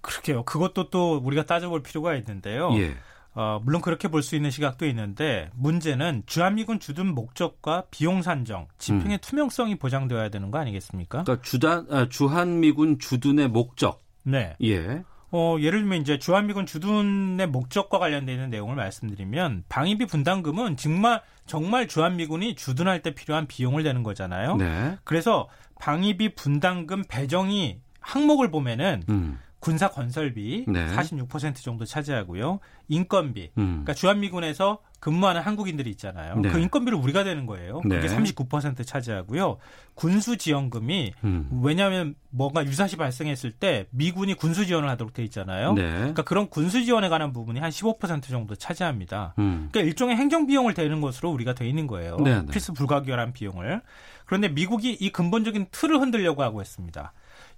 [0.00, 0.44] 그렇게요.
[0.44, 2.70] 그것도 또 우리가 따져볼 필요가 있는데요.
[2.78, 2.96] 예.
[3.34, 9.16] 어, 물론 그렇게 볼 수 있는 시각도 있는데 문제는 주한미군 주둔 목적과 비용 산정, 집행의
[9.16, 9.18] 음.
[9.22, 11.22] 투명성이 보장되어야 되는 거 아니겠습니까?
[11.24, 14.02] 그러니까 주단 아, 주한미군 주둔의 목적.
[14.24, 14.56] 네.
[14.62, 15.02] 예.
[15.32, 21.86] 어, 예를 들면 이제 주한미군 주둔의 목적과 관련되어 있는 내용을 말씀드리면 방위비 분담금은 정말 정말
[21.86, 24.56] 주한미군이 주둔할 때 필요한 비용을 내는 거잖아요.
[24.56, 24.98] 네.
[25.04, 25.48] 그래서
[25.80, 29.38] 방위비 분담금 배정이 항목을 보면은 음.
[29.60, 30.86] 군사 건설비 네.
[30.88, 32.60] 46% 정도 차지하고요.
[32.88, 33.50] 인건비.
[33.58, 33.66] 음.
[33.84, 36.36] 그러니까 주한미군에서 근무하는 한국인들이 있잖아요.
[36.36, 36.48] 네.
[36.50, 37.80] 그 인건비를 우리가 되는 거예요.
[37.80, 38.06] 그게 네.
[38.06, 39.58] 39% 차지하고요.
[39.94, 41.60] 군수 지원금이 음.
[41.62, 45.74] 왜냐하면 뭔가 유사시 발생했을 때 미군이 군수 지원을 하도록 돼 있잖아요.
[45.74, 45.90] 네.
[45.90, 49.34] 그러니까 그런 군수 지원에 관한 부분이 한 15% 정도 차지합니다.
[49.38, 49.68] 음.
[49.70, 52.16] 그러니까 일종의 행정 비용을 대는 것으로 우리가 돼 있는 거예요.
[52.18, 52.46] 네, 네.
[52.46, 53.82] 필수 불가결한 비용을.
[54.24, 57.12] 그런데 미국이 이 근본적인 틀을 흔들려고 하고 있습니다.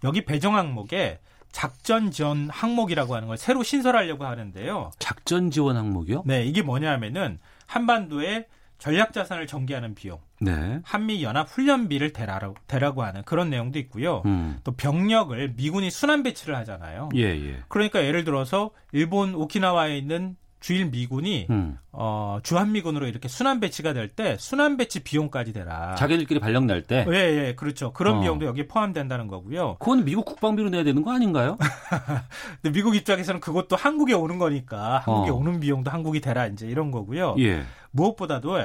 [0.05, 1.21] 여기 배정 항목에
[1.53, 4.91] 작전 지원 항목이라고 하는 걸 새로 신설하려고 하는데요.
[4.99, 6.25] 작전 지원 항목이요?
[6.27, 8.47] 네, 이게 뭐냐면은 한반도에
[8.79, 10.81] 전략 자산을 전개하는 비용, 네.
[10.83, 14.23] 한미 연합 훈련비를 대라고, 대라고 하는 그런 내용도 있고요.
[14.27, 14.59] 음.
[14.65, 17.11] 또 병력을 미군이 순환 배치를 하잖아요.
[17.15, 17.63] 예, 예.
[17.69, 21.77] 그러니까 예를 들어서 일본 오키나와에 있는 주일 미군이 음.
[21.91, 25.95] 어, 주한미군으로 이렇게 순환 배치가 될 때 순환 배치 비용까지 대라.
[25.97, 27.05] 자기들끼리 발령 날 때.
[27.11, 27.15] 예,
[27.49, 27.93] 예, 그렇죠.
[27.93, 28.21] 그런 어.
[28.21, 29.77] 비용도 여기에 포함된다는 거고요.
[29.79, 31.59] 그건 미국 국방비로 내야 되는 거 아닌가요?
[32.63, 35.35] 근데 미국 입장에서는 그것도 한국에 오는 거니까 한국에 어.
[35.35, 37.37] 오는 비용도 한국이 대라 이제 이런 거고요.
[37.41, 37.65] 예.
[37.91, 38.59] 무엇보다도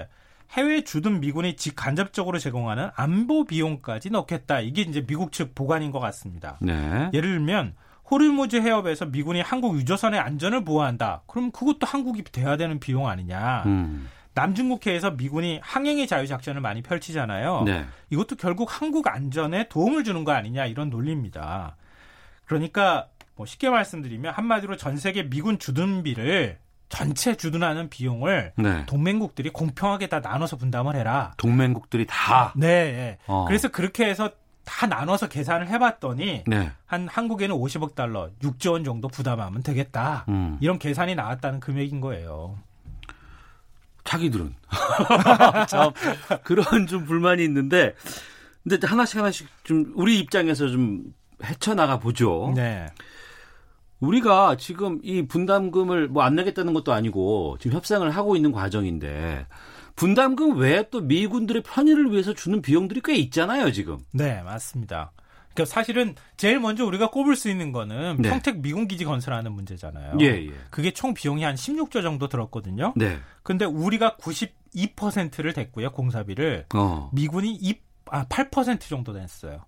[0.52, 4.60] 해외 주둔 미군이 직간접적으로 제공하는 안보 비용까지 넣겠다.
[4.62, 6.58] 이게 이제 미국 측 보관인 것 같습니다.
[6.62, 7.10] 네.
[7.14, 7.74] 예를 들면
[8.10, 11.24] 호르무즈 해협에서 미군이 한국 유조선의 안전을 보호한다.
[11.28, 13.64] 그럼 그것도 한국이 돼야 되는 비용 아니냐.
[13.66, 14.10] 음.
[14.34, 17.64] 남중국해에서 미군이 항행의 자유 작전을 많이 펼치잖아요.
[17.66, 17.86] 네.
[18.12, 21.76] 이것도 결국 한국 안전에 도움을 주는 거 아니냐 이런 논리입니다.
[22.46, 28.86] 그러니까 뭐 쉽게 말씀드리면 한마디로 전 세계 미군 주둔비를 전체 주둔하는 비용을 네.
[28.86, 31.34] 동맹국들이 공평하게 다 나눠서 분담을 해라.
[31.38, 32.54] 동맹국들이 다.
[32.56, 32.92] 네.
[32.92, 33.18] 네.
[33.28, 33.46] 어.
[33.48, 34.32] 그래서 그렇게 해서
[34.68, 36.72] 다 나눠서 계산을 해봤더니 네.
[36.86, 40.26] 한 한국에는 50억 달러, 6조 원 정도 부담하면 되겠다.
[40.28, 40.58] 음.
[40.60, 42.58] 이런 계산이 나왔다는 금액인 거예요.
[44.04, 44.54] 자기들은
[45.70, 45.92] 참
[46.44, 47.96] 그런 좀 불만이 있는데
[48.64, 51.14] 근데 하나씩 하나씩 좀 우리 입장에서 좀
[51.44, 52.52] 헤쳐나가 보죠.
[52.56, 52.88] 네.
[54.02, 59.48] 우리가 지금 이 분담금을 뭐 안 내겠다는 것도 아니고 지금 협상을 하고 있는 과정인데
[59.98, 63.98] 분담금 외에 또 미군들의 편의를 위해서 주는 비용들이 꽤 있잖아요, 지금.
[64.14, 65.12] 네, 맞습니다.
[65.54, 68.30] 그러니까 사실은 제일 먼저 우리가 꼽을 수 있는 거는 네.
[68.30, 70.18] 평택 미군 기지 건설하는 문제잖아요.
[70.22, 70.52] 예, 예.
[70.70, 72.94] 그게 총 비용이 한 16조 정도 들었거든요.
[72.96, 73.18] 네.
[73.42, 76.68] 근데 우리가 92%를 댔고요, 공사비를.
[76.76, 77.10] 어.
[77.12, 77.74] 미군이 2,
[78.12, 79.66] 아, 8% 정도 냈어요.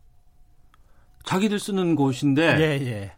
[1.25, 2.55] 자기들 쓰는 곳인데.
[2.59, 3.11] 예, 예.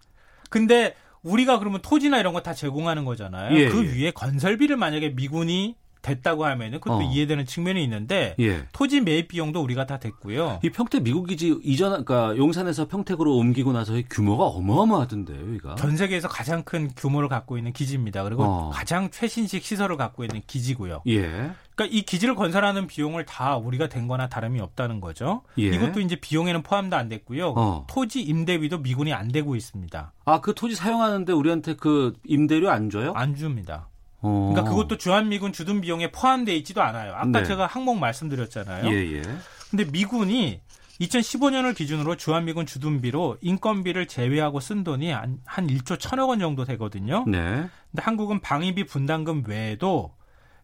[0.50, 3.56] 근데 우리가 그러면 토지나 이런 거 다 제공하는 거잖아요.
[3.58, 3.92] 예, 그 예.
[4.06, 7.12] 위에 건설비를 만약에 미군이 됐다고 하면은 그것도 어.
[7.12, 8.66] 이해되는 측면이 있는데 예.
[8.72, 10.60] 토지 매입 비용도 우리가 다 됐고요.
[10.64, 15.76] 이 평택 미국 기지 이전 그러니까 용산에서 평택으로 옮기고 나서 규모가 어마어마하던데요, 여기가.
[15.76, 18.24] 전 세계에서 가장 큰 규모를 갖고 있는 기지입니다.
[18.24, 18.70] 그리고 어.
[18.74, 21.02] 가장 최신식 시설을 갖고 있는 기지고요.
[21.08, 21.52] 예.
[21.76, 25.42] 그러니까 이 기지를 건설하는 비용을 다 우리가 된 거나 다름이 없다는 거죠.
[25.58, 25.68] 예.
[25.68, 27.54] 이것도 이제 비용에는 포함도 안 됐고요.
[27.56, 27.88] 어.
[27.90, 30.14] 토지 임대비도 미군이 안 되고 있습니다.
[30.26, 33.14] 아, 그 토지 사용하는데 우리한테 그 임대료 안 줘요?
[33.16, 33.88] 안 줍니다.
[34.22, 34.52] 어.
[34.52, 37.14] 그러니까 그것도 주한미군 주둔 비용에 포함되어 있지도 않아요.
[37.14, 37.44] 아까 네.
[37.44, 38.92] 제가 항목 말씀드렸잖아요.
[38.92, 39.22] 예, 예.
[39.70, 40.62] 근데 미군이
[41.02, 47.26] 2015년을 기준으로 주한미군 주둔비로 인건비를 제외하고 쓴 돈이 한, 한 1조 1천억 원 정도 되거든요.
[47.28, 47.68] 네.
[47.90, 50.14] 근데 한국은 방위비 분담금 외에도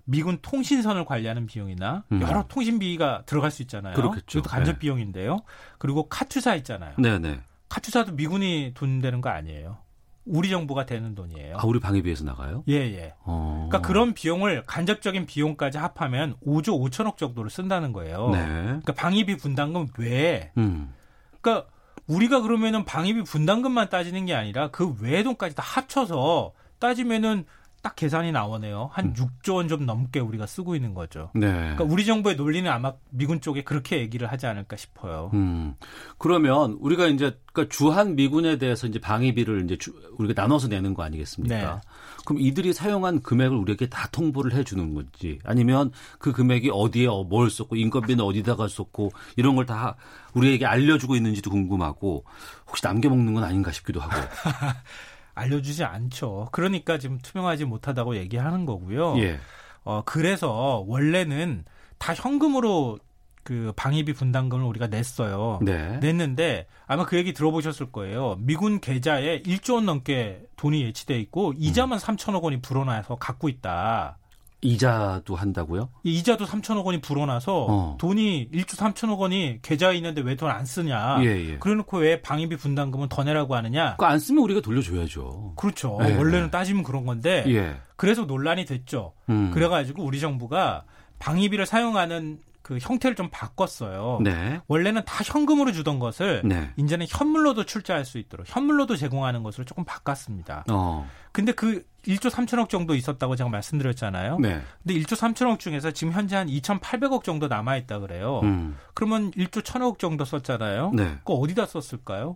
[0.05, 2.21] 미군 통신선을 관리하는 비용이나 음.
[2.21, 3.93] 여러 통신비가 들어갈 수 있잖아요.
[3.95, 4.41] 그렇겠죠.
[4.41, 4.79] 그것도 간접 네.
[4.79, 5.39] 비용인데요.
[5.79, 6.93] 그리고 카투사 있잖아요.
[6.97, 7.41] 네, 네.
[7.69, 9.79] 카투사도 미군이 돈 되는 거 아니에요.
[10.27, 11.57] 우리 정부가 되는 돈이에요.
[11.57, 12.63] 아, 우리 방위비에서 나가요?
[12.67, 13.13] 예, 예.
[13.23, 13.67] 어.
[13.69, 18.29] 그러니까 그런 비용을 간접적인 비용까지 합하면 5조 5천억 정도를 쓴다는 거예요.
[18.29, 18.45] 네.
[18.45, 20.93] 그러니까 방위비 분담금 외에 음.
[21.41, 21.67] 그러니까
[22.07, 27.45] 우리가 그러면은 방위비 분담금만 따지는 게 아니라 그 외의 돈까지 다 합쳐서 따지면은
[27.83, 28.89] 딱 계산이 나오네요.
[28.91, 29.13] 한 음.
[29.13, 31.29] 6조 원 좀 넘게 우리가 쓰고 있는 거죠.
[31.35, 31.49] 네.
[31.51, 35.29] 그러니까 우리 정부의 논리는 아마 미군 쪽에 그렇게 얘기를 하지 않을까 싶어요.
[35.33, 35.75] 음.
[36.17, 41.03] 그러면 우리가 이제 그러니까 주한 미군에 대해서 이제 방위비를 이제 주, 우리가 나눠서 내는 거
[41.03, 41.55] 아니겠습니까?
[41.75, 41.81] 네.
[42.25, 47.49] 그럼 이들이 사용한 금액을 우리에게 다 통보를 해 주는 건지 아니면 그 금액이 어디에 뭘
[47.49, 49.95] 썼고 인건비는 어디다가 썼고 이런 걸 다
[50.33, 52.23] 우리에게 알려주고 있는지도 궁금하고
[52.67, 54.13] 혹시 남겨 먹는 건 아닌가 싶기도 하고.
[55.37, 56.49] 알려주지 않죠.
[56.51, 59.17] 그러니까 지금 투명하지 못하다고 얘기하는 거고요.
[59.19, 59.39] 예.
[59.83, 61.63] 어, 그래서 원래는
[61.97, 62.99] 다 현금으로
[63.43, 65.59] 그 방위비 분담금을 우리가 냈어요.
[65.61, 65.99] 네.
[65.99, 68.35] 냈는데 아마 그 얘기 들어보셨을 거예요.
[68.39, 72.01] 미군 계좌에 1조 원 넘게 돈이 예치돼 있고 이자만 음.
[72.01, 74.17] 3천억 원이 불어나서 갖고 있다.
[74.61, 75.89] 이자도 한다고요?
[76.03, 77.97] 이자도 3천억 원이 불어나서 어.
[77.99, 81.19] 돈이 1조 3천억 원이 계좌에 있는데 왜 돈 안 쓰냐?
[81.21, 81.57] 예, 예.
[81.59, 83.95] 그래놓고 왜 방위비 분담금은 더 내라고 하느냐?
[83.97, 85.53] 그안 쓰면 우리가 돌려줘야죠.
[85.57, 85.97] 그렇죠.
[86.01, 86.15] 예.
[86.15, 87.75] 원래는 따지면 그런 건데 예.
[87.95, 89.13] 그래서 논란이 됐죠.
[89.29, 89.51] 음.
[89.53, 90.83] 그래가지고 우리 정부가
[91.19, 94.19] 방위비를 사용하는 그 형태를 좀 바꿨어요.
[94.21, 94.59] 네.
[94.67, 96.69] 원래는 다 현금으로 주던 것을 네.
[96.75, 100.65] 이제는 현물로도 출자할 수 있도록 현물로도 제공하는 것으로 조금 바꿨습니다.
[100.69, 101.09] 어.
[101.31, 104.39] 근데 그 1조 3천억 정도 있었다고 제가 말씀드렸잖아요.
[104.39, 104.61] 네.
[104.83, 108.41] 근데 1조 3천억 중에서 지금 현재 한 2,800억 정도 남아 있다 그래요.
[108.43, 108.75] 음.
[108.93, 110.91] 그러면 1조 1천억 정도 썼잖아요.
[110.93, 111.15] 네.
[111.19, 112.35] 그거 어디다 썼을까요?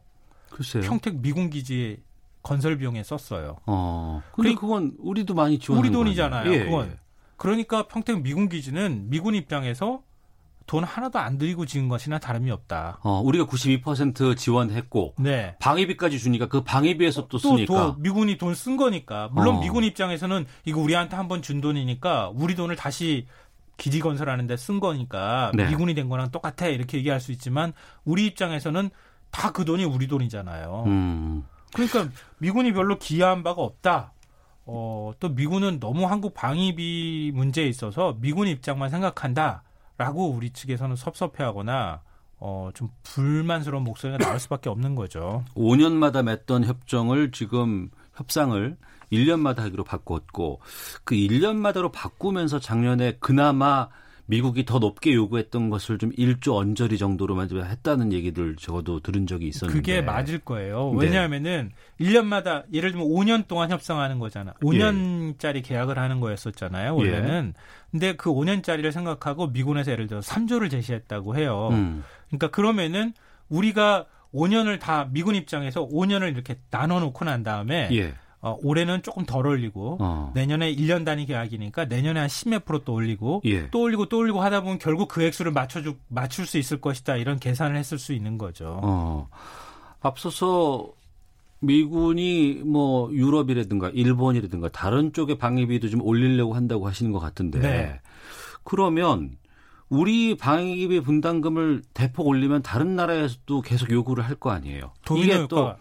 [0.49, 0.83] 글쎄요.
[0.83, 2.01] 평택 미군 기지
[2.41, 3.57] 건설 비용에 썼어요.
[3.65, 4.21] 어.
[4.31, 6.53] 근데 그건 우리도 많이 지원 우리 돈이잖아요.
[6.53, 6.87] 예, 그건.
[6.87, 6.97] 예.
[7.35, 10.03] 그러니까 평택 미군 기지는 미군 입장에서
[10.67, 12.99] 돈 하나도 안 들이고 지은 것이나 다름이 없다.
[13.03, 15.55] 어, 우리가 92% 지원했고 네.
[15.59, 19.59] 방위비까지 주니까 그 방위비에서 또, 또 쓰니까 또 미군이 돈 쓴 거니까 물론 어.
[19.59, 23.27] 미군 입장에서는 이거 우리한테 한 번 준 돈이니까 우리 돈을 다시
[23.77, 25.67] 기지 건설하는데 쓴 거니까 네.
[25.69, 27.73] 미군이 된 거랑 똑같아 이렇게 얘기할 수 있지만
[28.05, 28.89] 우리 입장에서는
[29.31, 30.83] 다 그 돈이 우리 돈이잖아요.
[30.87, 31.43] 음.
[31.73, 32.07] 그러니까
[32.37, 34.13] 미군이 별로 기여한 바가 없다.
[34.65, 39.63] 어, 또 미군은 너무 한국 방위비 문제에 있어서 미군 입장만 생각한다.
[40.01, 42.01] 라고 우리 측에서는 섭섭해하거나
[42.39, 45.43] 어, 좀 불만스러운 목소리가 나올 수밖에 없는 거죠.
[45.53, 48.77] 5년마다 맺던 협정을 지금 협상을
[49.11, 50.59] 1년마다 하기로 바꿨고
[51.03, 53.89] 그 1년마다로 바꾸면서 작년에 그나마
[54.31, 59.49] 미국이 더 높게 요구했던 것을 좀 1조 언저리 정도로만 좀 했다는 얘기들 적어도 들은 적이
[59.49, 60.93] 있었는데 그게 맞을 거예요.
[60.97, 61.05] 네.
[61.05, 62.05] 왜냐하면은 네.
[62.05, 64.53] 1년마다 예를 들면 5년 동안 협상하는 거잖아.
[64.63, 65.61] 5년짜리 예.
[65.61, 66.95] 계약을 하는 거였었잖아요.
[66.95, 67.53] 원래는.
[67.57, 67.61] 예.
[67.91, 71.67] 근데 그 5년짜리를 생각하고 미군에서 예를 들어 3조를 제시했다고 해요.
[71.73, 72.01] 음.
[72.29, 73.13] 그러니까 그러면은
[73.49, 78.13] 우리가 5년을 다 미군 입장에서 5년을 이렇게 나눠 놓고 난 다음에 예.
[78.43, 80.31] 어, 올해는 조금 덜 올리고 어.
[80.33, 83.69] 내년에 1년 단위 계약이니까 내년에 한 10몇 프로 또 올리고 예.
[83.69, 87.37] 또 올리고 또 올리고 하다 보면 결국 그 액수를 맞춰주 맞출 수 있을 것이다 이런
[87.39, 88.79] 계산을 했을 수 있는 거죠.
[88.83, 89.29] 어.
[90.01, 90.89] 앞서서
[91.59, 97.99] 미군이 뭐 유럽이라든가 일본이라든가 다른 쪽의 방위비도 좀 올리려고 한다고 하시는 것 같은데 네.
[98.63, 99.37] 그러면
[99.89, 104.93] 우리 방위비 분담금을 대폭 올리면 다른 나라에서도 계속 요구를 할 거 아니에요.
[105.17, 105.75] 이게 또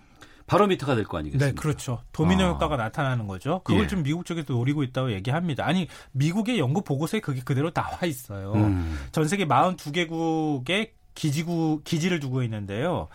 [0.50, 1.46] 바로미터가 될 거 아니겠습니까?
[1.46, 2.02] 네, 그렇죠.
[2.12, 2.48] 도미노 아.
[2.48, 3.60] 효과가 나타나는 거죠.
[3.62, 3.86] 그걸 예.
[3.86, 5.64] 좀 미국 쪽에서 노리고 있다고 얘기합니다.
[5.64, 8.52] 아니, 미국의 연구 보고서에 그게 그대로 나와 있어요.
[8.54, 8.98] 음.
[9.12, 13.06] 전 세계 42개국의 기지구 기지를 두고 있는데요.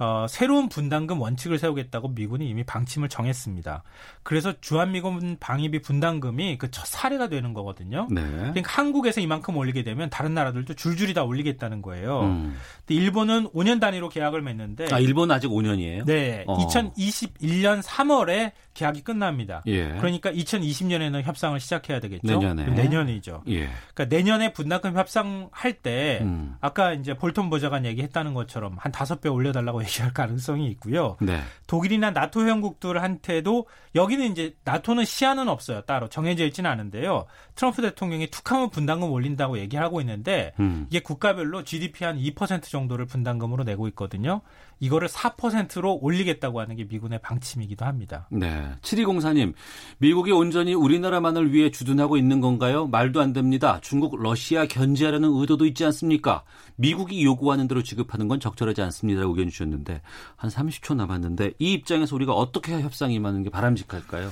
[0.00, 3.82] 어, 새로운 분담금 원칙을 세우겠다고 미군이 이미 방침을 정했습니다.
[4.22, 8.06] 그래서 주한미군 방위비 분담금이 그 첫 사례가 되는 거거든요.
[8.10, 8.22] 네.
[8.22, 12.22] 그러니까 한국에서 이만큼 올리게 되면 다른 나라들도 줄줄이 다 올리겠다는 거예요.
[12.22, 12.56] 음.
[12.86, 16.06] 근데 일본은 5년 단위로 계약을 맺는데 아, 일본 아직 5년이에요?
[16.06, 16.44] 네.
[16.46, 16.56] 어.
[16.66, 19.62] 2021년 3월에 계약이 끝납니다.
[19.66, 19.88] 예.
[19.98, 22.26] 그러니까 2020년에는 협상을 시작해야 되겠죠.
[22.26, 22.66] 내년에.
[22.66, 23.42] 내년이죠.
[23.48, 23.68] 예.
[23.94, 26.54] 그러니까 내년에 분담금 협상할 때 음.
[26.60, 31.16] 아까 이제 볼턴 보좌관 얘기했다는 것처럼 한 다섯 배 올려달라고 얘기할 가능성이 있고요.
[31.20, 31.40] 네.
[31.66, 35.82] 독일이나 나토 회원국들한테도 여기는 이제 나토는 시한은 없어요.
[35.82, 37.26] 따로 정해져 있지는 않은데요.
[37.54, 40.86] 트럼프 대통령이 툭하면 분담금 올린다고 얘기하고 있는데 음.
[40.88, 44.40] 이게 국가별로 GDP 한 2% 정도를 분담금으로 내고 있거든요.
[44.80, 48.26] 이거를 4%로 올리겠다고 하는 게 미군의 방침이기도 합니다.
[48.30, 48.70] 네.
[48.80, 49.52] 7204님,
[49.98, 52.86] 미국이 온전히 우리나라만을 위해 주둔하고 있는 건가요?
[52.86, 53.78] 말도 안 됩니다.
[53.82, 56.42] 중국, 러시아 견제하려는 의도도 있지 않습니까?
[56.76, 59.22] 미국이 요구하는 대로 지급하는 건 적절하지 않습니다.
[59.22, 60.00] 의견 주셨는데
[60.36, 64.30] 한 30초 남았는데 이 입장에서 우리가 어떻게 협상이 임하는 게 바람직할까요?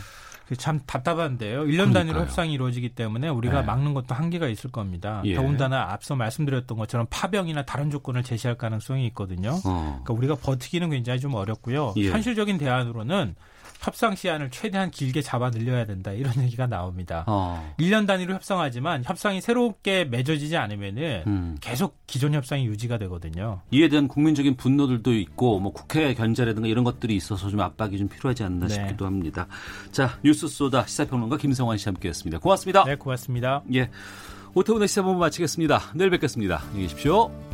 [0.57, 1.65] 참 답답한데요.
[1.65, 3.67] 1년 단위로 협상이 이루어지기 때문에 우리가 네.
[3.67, 5.21] 막는 것도 한계가 있을 겁니다.
[5.25, 5.35] 예.
[5.35, 9.51] 더군다나 앞서 말씀드렸던 것처럼 파병이나 다른 조건을 제시할 가능성이 있거든요.
[9.65, 10.01] 어.
[10.05, 11.95] 그러니까 우리가 버티기는 굉장히 좀 어렵고요.
[11.97, 12.11] 예.
[12.11, 13.35] 현실적인 대안으로는
[13.81, 17.25] 협상 시한을 최대한 길게 잡아 늘려야 된다 이런 얘기가 나옵니다.
[17.27, 17.75] 어.
[17.79, 21.57] 1년 단위로 협상하지만 협상이 새롭게 맺어지지 않으면은 음.
[21.61, 23.61] 계속 기존 협상이 유지가 되거든요.
[23.71, 28.45] 이에 대한 국민적인 분노들도 있고 뭐 국회 견제라든가 이런 것들이 있어서 좀 압박이 좀 필요하지
[28.45, 28.75] 않나 네.
[28.75, 29.47] 싶기도 합니다.
[29.93, 32.39] 자 뉴스 쏘다 시사평론가 김성환 씨 함께했습니다.
[32.39, 32.85] 고맙습니다.
[32.85, 33.63] 네, 고맙습니다.
[33.75, 33.91] 예,
[34.55, 35.93] 오태훈의 시사본부 마치겠습니다.
[35.95, 36.63] 내일 뵙겠습니다.
[36.65, 37.48] 안녕히 계십시오.